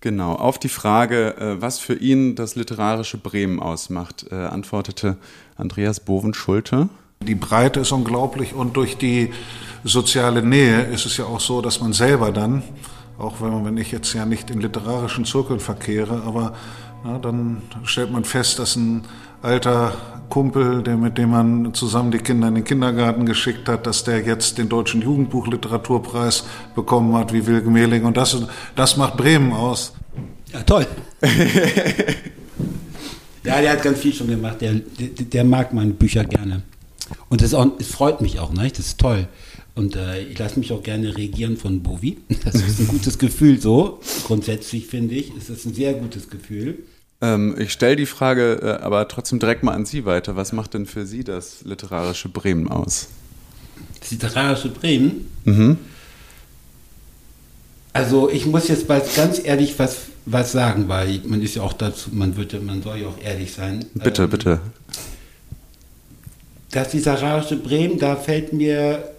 Genau, 0.00 0.32
auf 0.32 0.58
die 0.58 0.70
Frage, 0.70 1.36
äh, 1.36 1.60
was 1.60 1.78
für 1.78 1.94
ihn 1.94 2.34
das 2.34 2.56
literarische 2.56 3.18
Bremen 3.18 3.60
ausmacht, 3.60 4.26
äh, 4.30 4.34
antwortete 4.34 5.18
Andreas 5.56 6.00
Bovenschulte. 6.00 6.88
Die 7.22 7.34
Breite 7.34 7.80
ist 7.80 7.92
unglaublich 7.92 8.54
und 8.54 8.78
durch 8.78 8.96
die 8.96 9.30
soziale 9.84 10.42
Nähe 10.42 10.84
ist 10.84 11.04
es 11.04 11.18
ja 11.18 11.26
auch 11.26 11.40
so, 11.40 11.60
dass 11.60 11.82
man 11.82 11.92
selber 11.92 12.32
dann, 12.32 12.62
auch 13.18 13.42
wenn, 13.42 13.50
man, 13.50 13.66
wenn 13.66 13.76
ich 13.76 13.92
jetzt 13.92 14.14
ja 14.14 14.24
nicht 14.24 14.48
in 14.48 14.62
literarischen 14.62 15.26
Zirkeln 15.26 15.60
verkehre, 15.60 16.22
aber 16.24 16.54
na, 17.04 17.18
dann 17.18 17.62
stellt 17.84 18.10
man 18.10 18.24
fest, 18.24 18.58
dass 18.58 18.76
ein 18.76 19.04
alter 19.42 19.94
Kumpel, 20.28 20.82
der, 20.82 20.96
mit 20.96 21.18
dem 21.18 21.30
man 21.30 21.74
zusammen 21.74 22.10
die 22.10 22.18
Kinder 22.18 22.48
in 22.48 22.54
den 22.54 22.64
Kindergarten 22.64 23.26
geschickt 23.26 23.68
hat, 23.68 23.86
dass 23.86 24.04
der 24.04 24.20
jetzt 24.20 24.58
den 24.58 24.68
Deutschen 24.68 25.02
Jugendbuchliteraturpreis 25.02 26.44
bekommen 26.74 27.14
hat, 27.16 27.32
wie 27.32 27.46
Wilke 27.46 27.70
Mehling. 27.70 28.04
Und 28.04 28.16
das, 28.16 28.36
das 28.76 28.96
macht 28.96 29.16
Bremen 29.16 29.52
aus. 29.52 29.92
Ja, 30.52 30.62
toll. 30.62 30.86
ja, 33.44 33.60
der 33.60 33.72
hat 33.72 33.82
ganz 33.82 33.98
viel 33.98 34.12
schon 34.12 34.28
gemacht. 34.28 34.60
Der, 34.60 34.74
der, 34.74 35.08
der 35.08 35.44
mag 35.44 35.72
meine 35.72 35.92
Bücher 35.92 36.24
gerne. 36.24 36.62
Und 37.28 37.42
es, 37.42 37.54
freut 37.88 38.20
mich 38.20 38.38
auch, 38.38 38.52
ne? 38.52 38.68
das 38.68 38.78
ist 38.86 38.98
toll. 38.98 39.26
Und 39.80 39.96
äh, 39.96 40.24
ich 40.24 40.38
lasse 40.38 40.58
mich 40.58 40.72
auch 40.72 40.82
gerne 40.82 41.16
regieren 41.16 41.56
von 41.56 41.82
Bovi. 41.82 42.18
Das 42.44 42.54
ist 42.54 42.80
ein 42.80 42.86
gutes 42.86 43.18
Gefühl 43.18 43.58
so. 43.58 43.98
Grundsätzlich 44.26 44.86
finde 44.86 45.14
ich, 45.14 45.34
ist 45.34 45.48
es 45.48 45.64
ein 45.64 45.72
sehr 45.72 45.94
gutes 45.94 46.28
Gefühl. 46.28 46.80
Ähm, 47.22 47.56
ich 47.58 47.72
stelle 47.72 47.96
die 47.96 48.04
Frage 48.04 48.60
äh, 48.62 48.84
aber 48.84 49.08
trotzdem 49.08 49.38
direkt 49.38 49.62
mal 49.62 49.72
an 49.72 49.86
Sie 49.86 50.04
weiter. 50.04 50.36
Was 50.36 50.52
macht 50.52 50.74
denn 50.74 50.84
für 50.84 51.06
Sie 51.06 51.24
das 51.24 51.62
literarische 51.64 52.28
Bremen 52.28 52.68
aus? 52.68 53.08
Das 54.00 54.10
literarische 54.10 54.68
Bremen? 54.68 55.26
Mhm. 55.46 55.78
Also 57.94 58.28
ich 58.28 58.44
muss 58.44 58.68
jetzt 58.68 58.86
mal 58.86 59.02
ganz 59.16 59.42
ehrlich 59.42 59.78
was, 59.78 59.96
was 60.26 60.52
sagen, 60.52 60.88
weil 60.88 61.22
man 61.24 61.40
ist 61.40 61.54
ja 61.54 61.62
auch 61.62 61.72
dazu, 61.72 62.10
man, 62.12 62.36
wird, 62.36 62.62
man 62.62 62.82
soll 62.82 62.98
ja 62.98 63.08
auch 63.08 63.18
ehrlich 63.24 63.54
sein. 63.54 63.86
Bitte, 63.94 64.24
ähm, 64.24 64.30
bitte. 64.30 64.60
Das 66.70 66.92
literarische 66.92 67.56
Bremen, 67.56 67.98
da 67.98 68.16
fällt 68.16 68.52
mir 68.52 69.14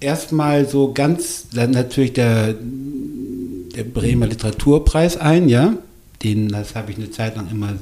erstmal 0.00 0.68
so 0.68 0.92
ganz, 0.92 1.48
dann 1.52 1.70
natürlich 1.72 2.12
der, 2.12 2.54
der 2.54 3.84
Bremer 3.84 4.26
Literaturpreis 4.26 5.16
ein, 5.16 5.48
ja 5.48 5.74
den, 6.22 6.48
das 6.48 6.74
habe 6.74 6.90
ich 6.90 6.98
eine 6.98 7.10
Zeit 7.10 7.36
lang 7.36 7.50
immer 7.50 7.74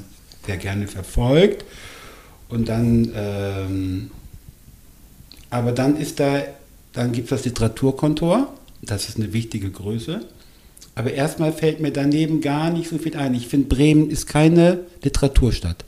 sehr 0.45 0.57
gerne 0.57 0.87
verfolgt. 0.87 1.65
Und 2.49 2.69
dann, 2.69 3.11
ähm, 3.15 4.11
aber 5.49 5.71
dann 5.71 5.97
ist 5.97 6.19
da, 6.19 6.43
dann 6.93 7.11
gibt 7.11 7.25
es 7.25 7.37
das 7.37 7.45
Literaturkontor, 7.45 8.53
das 8.81 9.09
ist 9.09 9.17
eine 9.17 9.33
wichtige 9.33 9.69
Größe. 9.69 10.25
Aber 10.95 11.13
erstmal 11.13 11.53
fällt 11.53 11.79
mir 11.79 11.91
daneben 11.91 12.41
gar 12.41 12.71
nicht 12.71 12.89
so 12.89 12.97
viel 12.97 13.15
ein. 13.15 13.35
Ich 13.35 13.47
finde, 13.47 13.67
Bremen 13.67 14.09
ist 14.09 14.25
keine 14.25 14.79
Literaturstadt. 15.03 15.85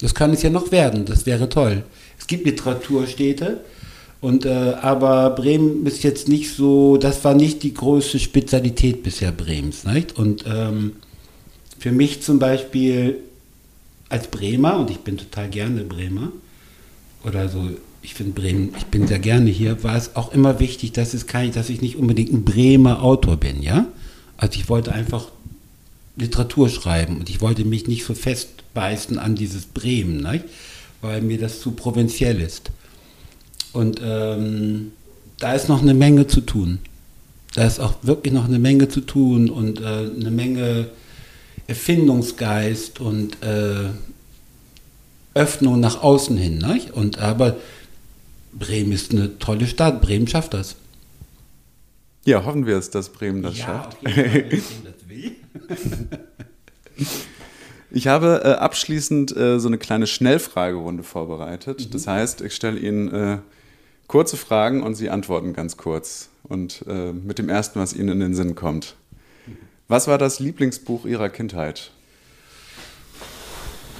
Das 0.00 0.14
kann 0.14 0.32
es 0.32 0.42
ja 0.42 0.50
noch 0.50 0.72
werden, 0.72 1.04
das 1.04 1.24
wäre 1.24 1.48
toll. 1.48 1.84
Es 2.18 2.26
gibt 2.26 2.46
Literaturstädte, 2.46 3.60
und, 4.24 4.46
äh, 4.46 4.72
aber 4.80 5.28
Bremen 5.28 5.84
ist 5.84 6.02
jetzt 6.02 6.28
nicht 6.28 6.50
so, 6.50 6.96
das 6.96 7.22
war 7.24 7.34
nicht 7.34 7.62
die 7.62 7.74
größte 7.74 8.18
Spezialität 8.18 9.02
bisher 9.02 9.32
Bremens. 9.32 9.84
Nicht? 9.84 10.16
Und 10.16 10.46
ähm, 10.46 10.92
für 11.78 11.92
mich 11.92 12.22
zum 12.22 12.38
Beispiel 12.38 13.18
als 14.08 14.28
Bremer, 14.28 14.78
und 14.78 14.88
ich 14.88 15.00
bin 15.00 15.18
total 15.18 15.50
gerne 15.50 15.84
Bremer, 15.84 16.32
oder 17.22 17.50
so, 17.50 17.68
ich 18.00 18.14
finde 18.14 18.40
Bremen, 18.40 18.74
ich 18.78 18.86
bin 18.86 19.06
sehr 19.06 19.18
gerne 19.18 19.50
hier, 19.50 19.84
war 19.84 19.94
es 19.94 20.16
auch 20.16 20.32
immer 20.32 20.58
wichtig, 20.58 20.92
dass, 20.92 21.12
es 21.12 21.26
kein, 21.26 21.52
dass 21.52 21.68
ich 21.68 21.82
nicht 21.82 21.96
unbedingt 21.96 22.32
ein 22.32 22.46
Bremer 22.46 23.02
Autor 23.02 23.36
bin, 23.36 23.60
ja? 23.60 23.88
Also 24.38 24.58
ich 24.58 24.70
wollte 24.70 24.92
einfach 24.92 25.26
Literatur 26.16 26.70
schreiben 26.70 27.18
und 27.18 27.28
ich 27.28 27.42
wollte 27.42 27.66
mich 27.66 27.88
nicht 27.88 28.06
so 28.06 28.14
festbeißen 28.14 29.18
an 29.18 29.34
dieses 29.34 29.66
Bremen, 29.66 30.22
nicht? 30.22 30.46
weil 31.02 31.20
mir 31.20 31.36
das 31.36 31.60
zu 31.60 31.72
provinziell 31.72 32.40
ist. 32.40 32.70
Und 33.74 34.00
ähm, 34.02 34.92
da 35.38 35.52
ist 35.52 35.68
noch 35.68 35.82
eine 35.82 35.94
Menge 35.94 36.26
zu 36.26 36.40
tun. 36.40 36.78
Da 37.54 37.66
ist 37.66 37.80
auch 37.80 37.94
wirklich 38.02 38.32
noch 38.32 38.46
eine 38.46 38.58
Menge 38.58 38.88
zu 38.88 39.00
tun 39.00 39.50
und 39.50 39.80
äh, 39.80 39.84
eine 39.84 40.30
Menge 40.30 40.88
Erfindungsgeist 41.66 43.00
und 43.00 43.42
äh, 43.42 43.90
Öffnung 45.34 45.80
nach 45.80 46.02
außen 46.02 46.36
hin. 46.36 46.58
Nicht? 46.58 46.92
Und 46.92 47.18
aber 47.18 47.56
Bremen 48.52 48.92
ist 48.92 49.12
eine 49.12 49.38
tolle 49.38 49.66
Stadt. 49.66 50.00
Bremen 50.00 50.28
schafft 50.28 50.54
das. 50.54 50.76
Ja, 52.24 52.44
hoffen 52.44 52.66
wir 52.66 52.76
es, 52.76 52.90
dass 52.90 53.10
Bremen 53.10 53.42
das 53.42 53.58
ja, 53.58 53.64
schafft. 53.66 53.98
Auf 54.06 54.16
jeden 54.16 54.30
Fall, 54.30 54.42
Bremen 54.42 54.84
das 54.84 55.08
will. 56.98 57.06
Ich 57.90 58.06
habe 58.08 58.40
äh, 58.44 58.48
abschließend 58.54 59.36
äh, 59.36 59.60
so 59.60 59.68
eine 59.68 59.78
kleine 59.78 60.06
Schnellfragerunde 60.06 61.02
vorbereitet. 61.02 61.80
Mhm. 61.80 61.90
Das 61.90 62.06
heißt, 62.06 62.40
ich 62.40 62.54
stelle 62.54 62.78
Ihnen 62.78 63.12
äh, 63.12 63.38
kurze 64.08 64.36
Fragen 64.36 64.82
und 64.82 64.94
Sie 64.94 65.10
antworten 65.10 65.52
ganz 65.52 65.76
kurz. 65.76 66.28
Und 66.44 66.84
äh, 66.88 67.12
mit 67.12 67.38
dem 67.38 67.48
ersten, 67.48 67.80
was 67.80 67.94
Ihnen 67.94 68.10
in 68.10 68.20
den 68.20 68.34
Sinn 68.34 68.54
kommt. 68.54 68.96
Was 69.88 70.08
war 70.08 70.18
das 70.18 70.40
Lieblingsbuch 70.40 71.04
Ihrer 71.06 71.28
Kindheit? 71.28 71.90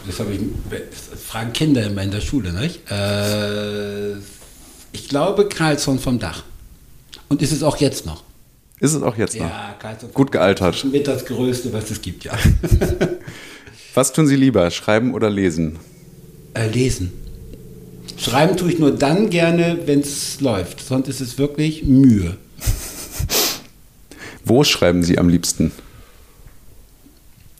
Das, 0.07 0.21
ich, 0.21 0.41
das 0.71 1.21
fragen 1.23 1.53
Kinder 1.53 1.87
immer 1.87 2.03
in 2.03 2.11
der 2.11 2.21
Schule, 2.21 2.53
nicht? 2.53 2.91
Äh, 2.91 4.17
ich 4.93 5.09
glaube 5.09 5.49
Karlsson 5.49 5.99
vom 5.99 6.19
Dach. 6.19 6.45
Und 7.29 7.41
ist 7.41 7.53
es 7.53 7.63
auch 7.63 7.79
jetzt 7.79 8.05
noch? 8.05 8.23
Ist 8.81 8.93
es 8.93 9.03
auch 9.03 9.17
jetzt 9.17 9.37
noch? 9.37 9.49
Ja, 9.49 9.75
Karlsson 9.79 10.13
Gut 10.13 10.31
gealtert. 10.31 10.85
Mit 10.85 11.07
das 11.07 11.25
Größte, 11.25 11.73
was 11.73 11.91
es 11.91 12.03
gibt, 12.03 12.25
ja. 12.25 12.33
was 13.95 14.13
tun 14.13 14.27
Sie 14.27 14.37
lieber, 14.37 14.71
schreiben 14.71 15.15
oder 15.15 15.31
lesen? 15.31 15.79
Äh, 16.53 16.69
lesen. 16.69 17.13
Schreiben 18.17 18.57
tue 18.57 18.73
ich 18.73 18.79
nur 18.79 18.93
dann 18.93 19.31
gerne, 19.31 19.79
wenn 19.87 20.01
es 20.01 20.41
läuft. 20.41 20.81
Sonst 20.81 21.09
ist 21.09 21.21
es 21.21 21.39
wirklich 21.39 21.85
Mühe. 21.85 22.37
Wo 24.45 24.65
schreiben 24.65 25.03
Sie 25.03 25.19
am 25.19 25.29
liebsten? 25.29 25.73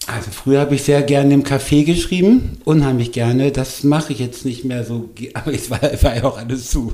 Also 0.07 0.31
früher 0.31 0.61
habe 0.61 0.75
ich 0.75 0.83
sehr 0.83 1.03
gerne 1.03 1.33
im 1.33 1.45
Café 1.45 1.85
geschrieben, 1.85 2.59
unheimlich 2.65 3.13
gerne. 3.13 3.53
Das 3.53 3.85
mache 3.85 4.13
ich 4.13 4.19
jetzt 4.19 4.45
nicht 4.45 4.65
mehr 4.65 4.85
so, 4.85 5.11
aber 5.35 5.53
es 5.53 5.71
war, 5.71 5.81
war 5.81 6.17
ja 6.17 6.25
auch 6.25 6.39
alles 6.39 6.71
zu. 6.71 6.93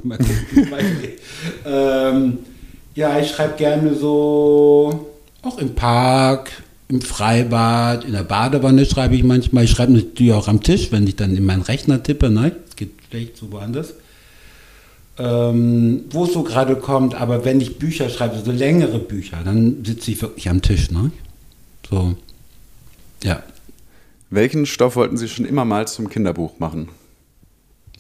ähm, 1.67 2.39
ja, 2.95 3.19
ich 3.19 3.31
schreibe 3.31 3.57
gerne 3.57 3.95
so, 3.95 5.11
auch 5.43 5.59
im 5.59 5.75
Park, 5.75 6.51
im 6.89 7.01
Freibad, 7.01 8.05
in 8.05 8.13
der 8.13 8.25
Badewanne 8.25 8.85
schreibe 8.85 9.17
ich 9.17 9.25
manchmal. 9.25 9.65
Ich 9.65 9.71
schreibe 9.71 9.93
natürlich 9.93 10.33
auch 10.33 10.49
am 10.49 10.63
Tisch, 10.63 10.93
wenn 10.93 11.07
ich 11.07 11.17
dann 11.17 11.37
in 11.37 11.45
meinen 11.45 11.63
Rechner 11.63 12.03
tippe. 12.03 12.31
Ne? 12.31 12.53
Schlecht 13.11 13.37
so 13.37 13.53
woanders 13.53 13.95
ähm, 15.21 16.05
wo 16.11 16.25
es 16.25 16.33
so 16.33 16.43
gerade 16.43 16.77
kommt, 16.77 17.15
aber 17.15 17.45
wenn 17.45 17.61
ich 17.61 17.79
Bücher 17.79 18.09
schreibe, 18.09 18.41
so 18.43 18.51
längere 18.51 18.99
Bücher, 18.99 19.41
dann 19.45 19.85
sitze 19.85 20.13
ich 20.13 20.23
wirklich 20.23 20.49
am 20.49 20.63
Tisch. 20.63 20.91
Ne? 20.91 21.13
So, 21.89 22.17
ja. 23.23 23.43
Welchen 24.31 24.65
Stoff 24.65 24.97
wollten 24.97 25.17
Sie 25.17 25.29
schon 25.29 25.45
immer 25.45 25.65
mal 25.65 25.89
zum 25.89 26.09
Kinderbuch 26.09 26.59
machen? 26.59 26.89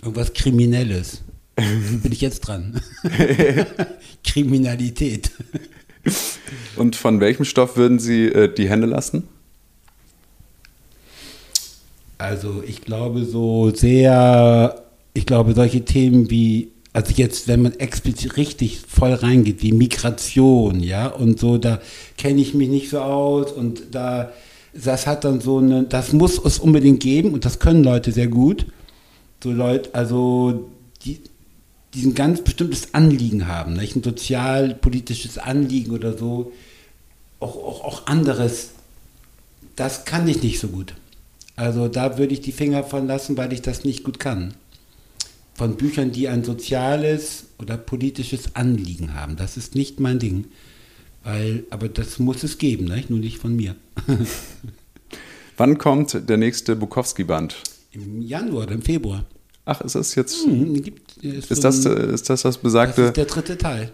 Irgendwas 0.00 0.32
Kriminelles. 0.32 1.22
Bin 1.56 2.12
ich 2.12 2.20
jetzt 2.20 2.40
dran. 2.40 2.80
Kriminalität. 4.24 5.32
Und 6.76 6.96
von 6.96 7.20
welchem 7.20 7.44
Stoff 7.44 7.76
würden 7.76 7.98
Sie 7.98 8.26
äh, 8.26 8.52
die 8.52 8.70
Hände 8.70 8.86
lassen? 8.86 9.24
Also 12.16 12.62
ich 12.66 12.80
glaube 12.82 13.24
so 13.24 13.74
sehr, 13.74 14.89
ich 15.14 15.26
glaube 15.26 15.54
solche 15.54 15.84
Themen 15.84 16.30
wie, 16.30 16.72
also 16.92 17.12
jetzt, 17.14 17.48
wenn 17.48 17.62
man 17.62 17.72
explizit 17.74 18.36
richtig 18.36 18.80
voll 18.86 19.12
reingeht, 19.12 19.62
wie 19.62 19.72
Migration, 19.72 20.80
ja, 20.80 21.08
und 21.08 21.38
so, 21.38 21.58
da 21.58 21.80
kenne 22.16 22.40
ich 22.40 22.54
mich 22.54 22.68
nicht 22.68 22.90
so 22.90 23.00
aus 23.00 23.52
und 23.52 23.82
da, 23.92 24.32
das 24.72 25.06
hat 25.06 25.24
dann 25.24 25.40
so 25.40 25.58
eine, 25.58 25.84
das 25.84 26.12
muss 26.12 26.38
es 26.44 26.58
unbedingt 26.58 27.00
geben 27.00 27.32
und 27.32 27.44
das 27.44 27.58
können 27.58 27.84
Leute 27.84 28.12
sehr 28.12 28.28
gut. 28.28 28.66
So 29.42 29.52
Leute, 29.52 29.94
also 29.94 30.70
die, 31.04 31.20
die 31.94 32.06
ein 32.06 32.14
ganz 32.14 32.42
bestimmtes 32.42 32.94
Anliegen 32.94 33.48
haben, 33.48 33.72
nicht? 33.74 33.96
ein 33.96 34.02
sozialpolitisches 34.02 35.38
Anliegen 35.38 35.92
oder 35.92 36.16
so, 36.16 36.52
auch, 37.40 37.56
auch, 37.56 37.84
auch 37.84 38.06
anderes, 38.06 38.70
das 39.76 40.04
kann 40.04 40.28
ich 40.28 40.42
nicht 40.42 40.60
so 40.60 40.68
gut. 40.68 40.94
Also 41.56 41.88
da 41.88 42.18
würde 42.18 42.34
ich 42.34 42.40
die 42.40 42.52
Finger 42.52 42.84
von 42.84 43.06
lassen, 43.06 43.36
weil 43.36 43.52
ich 43.52 43.62
das 43.62 43.84
nicht 43.84 44.04
gut 44.04 44.18
kann. 44.18 44.54
Von 45.60 45.76
Büchern, 45.76 46.10
die 46.10 46.26
ein 46.26 46.42
soziales 46.42 47.48
oder 47.58 47.76
politisches 47.76 48.56
Anliegen 48.56 49.12
haben. 49.12 49.36
Das 49.36 49.58
ist 49.58 49.74
nicht 49.74 50.00
mein 50.00 50.18
Ding. 50.18 50.46
Weil, 51.22 51.64
aber 51.68 51.90
das 51.90 52.18
muss 52.18 52.42
es 52.42 52.56
geben, 52.56 52.86
nicht? 52.86 53.10
nur 53.10 53.18
nicht 53.18 53.36
von 53.36 53.54
mir. 53.54 53.76
Wann 55.58 55.76
kommt 55.76 56.30
der 56.30 56.38
nächste 56.38 56.76
Bukowski-Band? 56.76 57.56
Im 57.92 58.22
Januar 58.22 58.62
oder 58.62 58.72
im 58.72 58.80
Februar. 58.80 59.26
Ach, 59.66 59.82
ist 59.82 59.96
das 59.96 60.14
jetzt. 60.14 60.46
Hm, 60.46 60.80
gibt, 60.80 61.18
ist, 61.18 61.50
ist, 61.50 61.62
das, 61.62 61.84
ist 61.84 62.30
das 62.30 62.40
das 62.40 62.56
besagte. 62.56 63.02
Das 63.02 63.08
ist 63.10 63.16
der 63.18 63.26
dritte 63.26 63.58
Teil. 63.58 63.92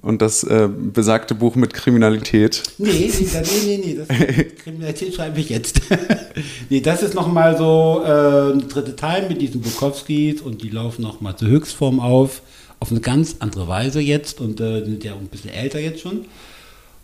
Und 0.00 0.22
das 0.22 0.44
äh, 0.44 0.68
besagte 0.68 1.34
Buch 1.34 1.56
mit 1.56 1.74
Kriminalität. 1.74 2.62
Nee, 2.78 3.10
nee, 3.18 3.26
nee, 3.66 3.80
nee, 3.84 3.94
das, 3.96 4.08
Kriminalität 4.62 5.14
schreibe 5.14 5.40
ich 5.40 5.48
jetzt. 5.48 5.80
nee, 6.70 6.80
das 6.80 7.02
ist 7.02 7.14
nochmal 7.14 7.58
so 7.58 8.02
äh, 8.04 8.52
ein 8.52 8.68
dritte 8.68 8.94
Teil 8.94 9.28
mit 9.28 9.42
diesen 9.42 9.60
Bukowskis 9.60 10.40
und 10.40 10.62
die 10.62 10.70
laufen 10.70 11.02
nochmal 11.02 11.36
zur 11.36 11.48
Höchstform 11.48 11.98
auf, 11.98 12.42
auf 12.78 12.92
eine 12.92 13.00
ganz 13.00 13.36
andere 13.40 13.66
Weise 13.66 14.00
jetzt 14.00 14.40
und 14.40 14.60
äh, 14.60 14.84
sind 14.84 15.02
ja 15.02 15.14
auch 15.14 15.20
ein 15.20 15.26
bisschen 15.26 15.50
älter 15.50 15.80
jetzt 15.80 16.00
schon. 16.00 16.26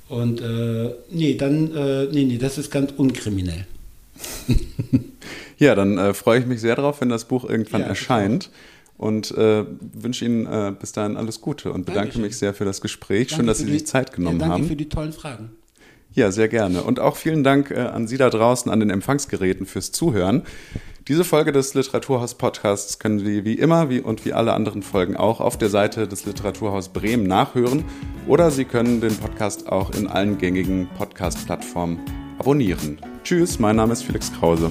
Und 0.09 0.40
äh, 0.40 0.94
nee, 1.11 1.35
dann, 1.35 1.74
äh, 1.74 2.04
nee, 2.12 2.24
nee, 2.24 2.38
das 2.38 2.59
ist 2.59 2.70
ganz 2.70 2.92
unkriminell. 2.96 3.66
ja, 5.59 5.74
dann 5.74 5.98
äh, 5.98 6.14
freue 6.14 6.38
ich 6.38 6.46
mich 6.46 6.61
sehr 6.61 6.76
drauf, 6.76 7.00
wenn 7.00 7.09
das 7.09 7.24
Buch 7.24 7.48
irgendwann 7.48 7.80
ja, 7.80 7.88
erscheint 7.88 8.50
und 8.96 9.30
äh, 9.33 9.64
wünsche 9.92 10.24
Ihnen 10.24 10.46
äh, 10.46 10.72
bis 10.78 10.92
dahin 10.92 11.16
alles 11.16 11.40
Gute 11.40 11.72
und 11.72 11.87
bedanke 11.87 12.00
Dankeschön. 12.00 12.22
mich 12.22 12.38
sehr 12.38 12.54
für 12.54 12.64
das 12.64 12.80
Gespräch. 12.80 13.28
Danke 13.28 13.35
Schön, 13.35 13.46
dass 13.46 13.59
Sie 13.59 13.70
sich 13.70 13.87
Zeit 13.87 14.12
genommen 14.12 14.37
ja, 14.37 14.46
danke 14.46 14.52
haben. 14.52 14.62
Danke 14.62 14.72
für 14.72 14.76
die 14.76 14.88
tollen 14.88 15.12
Fragen. 15.12 15.50
Ja, 16.12 16.30
sehr 16.30 16.48
gerne. 16.48 16.85
Und 16.85 17.00
auch 17.00 17.16
vielen 17.16 17.42
Dank 17.42 17.70
äh, 17.70 17.80
an 17.80 18.07
Sie 18.07 18.16
da 18.16 18.30
draußen 18.30 18.70
an 18.70 18.80
den 18.80 18.90
Empfangsgeräten 18.90 19.66
fürs 19.66 19.90
Zuhören. 19.90 20.42
Diese 21.09 21.24
Folge 21.24 21.52
des 21.52 21.74
Literaturhaus 21.74 22.37
Podcasts 22.37 22.98
können 22.98 23.18
Sie 23.18 23.44
wie 23.44 23.54
immer 23.54 23.90
wie 23.90 24.00
und 24.00 24.24
wie 24.24 24.33
alle 24.33 24.54
anderen 24.54 24.83
Folgen 24.83 25.16
auch 25.16 25.40
auf 25.40 25.59
der 25.59 25.68
Seite 25.68 26.09
des 26.09 26.24
Literaturhaus 26.24 26.88
Bremen 26.90 27.26
nachhören 27.26 27.85
oder 28.26 28.50
Sie 28.50 28.64
können 28.64 29.02
den 29.02 29.14
Podcast 29.16 29.68
auch 29.68 29.90
in 29.90 30.07
allen 30.07 30.38
gängigen 30.38 30.88
Podcast-Plattformen 30.96 32.00
abonnieren. 32.38 32.98
Tschüss, 33.22 33.59
mein 33.59 33.76
Name 33.76 33.92
ist 33.92 34.04
Felix 34.04 34.33
Krause. 34.33 34.70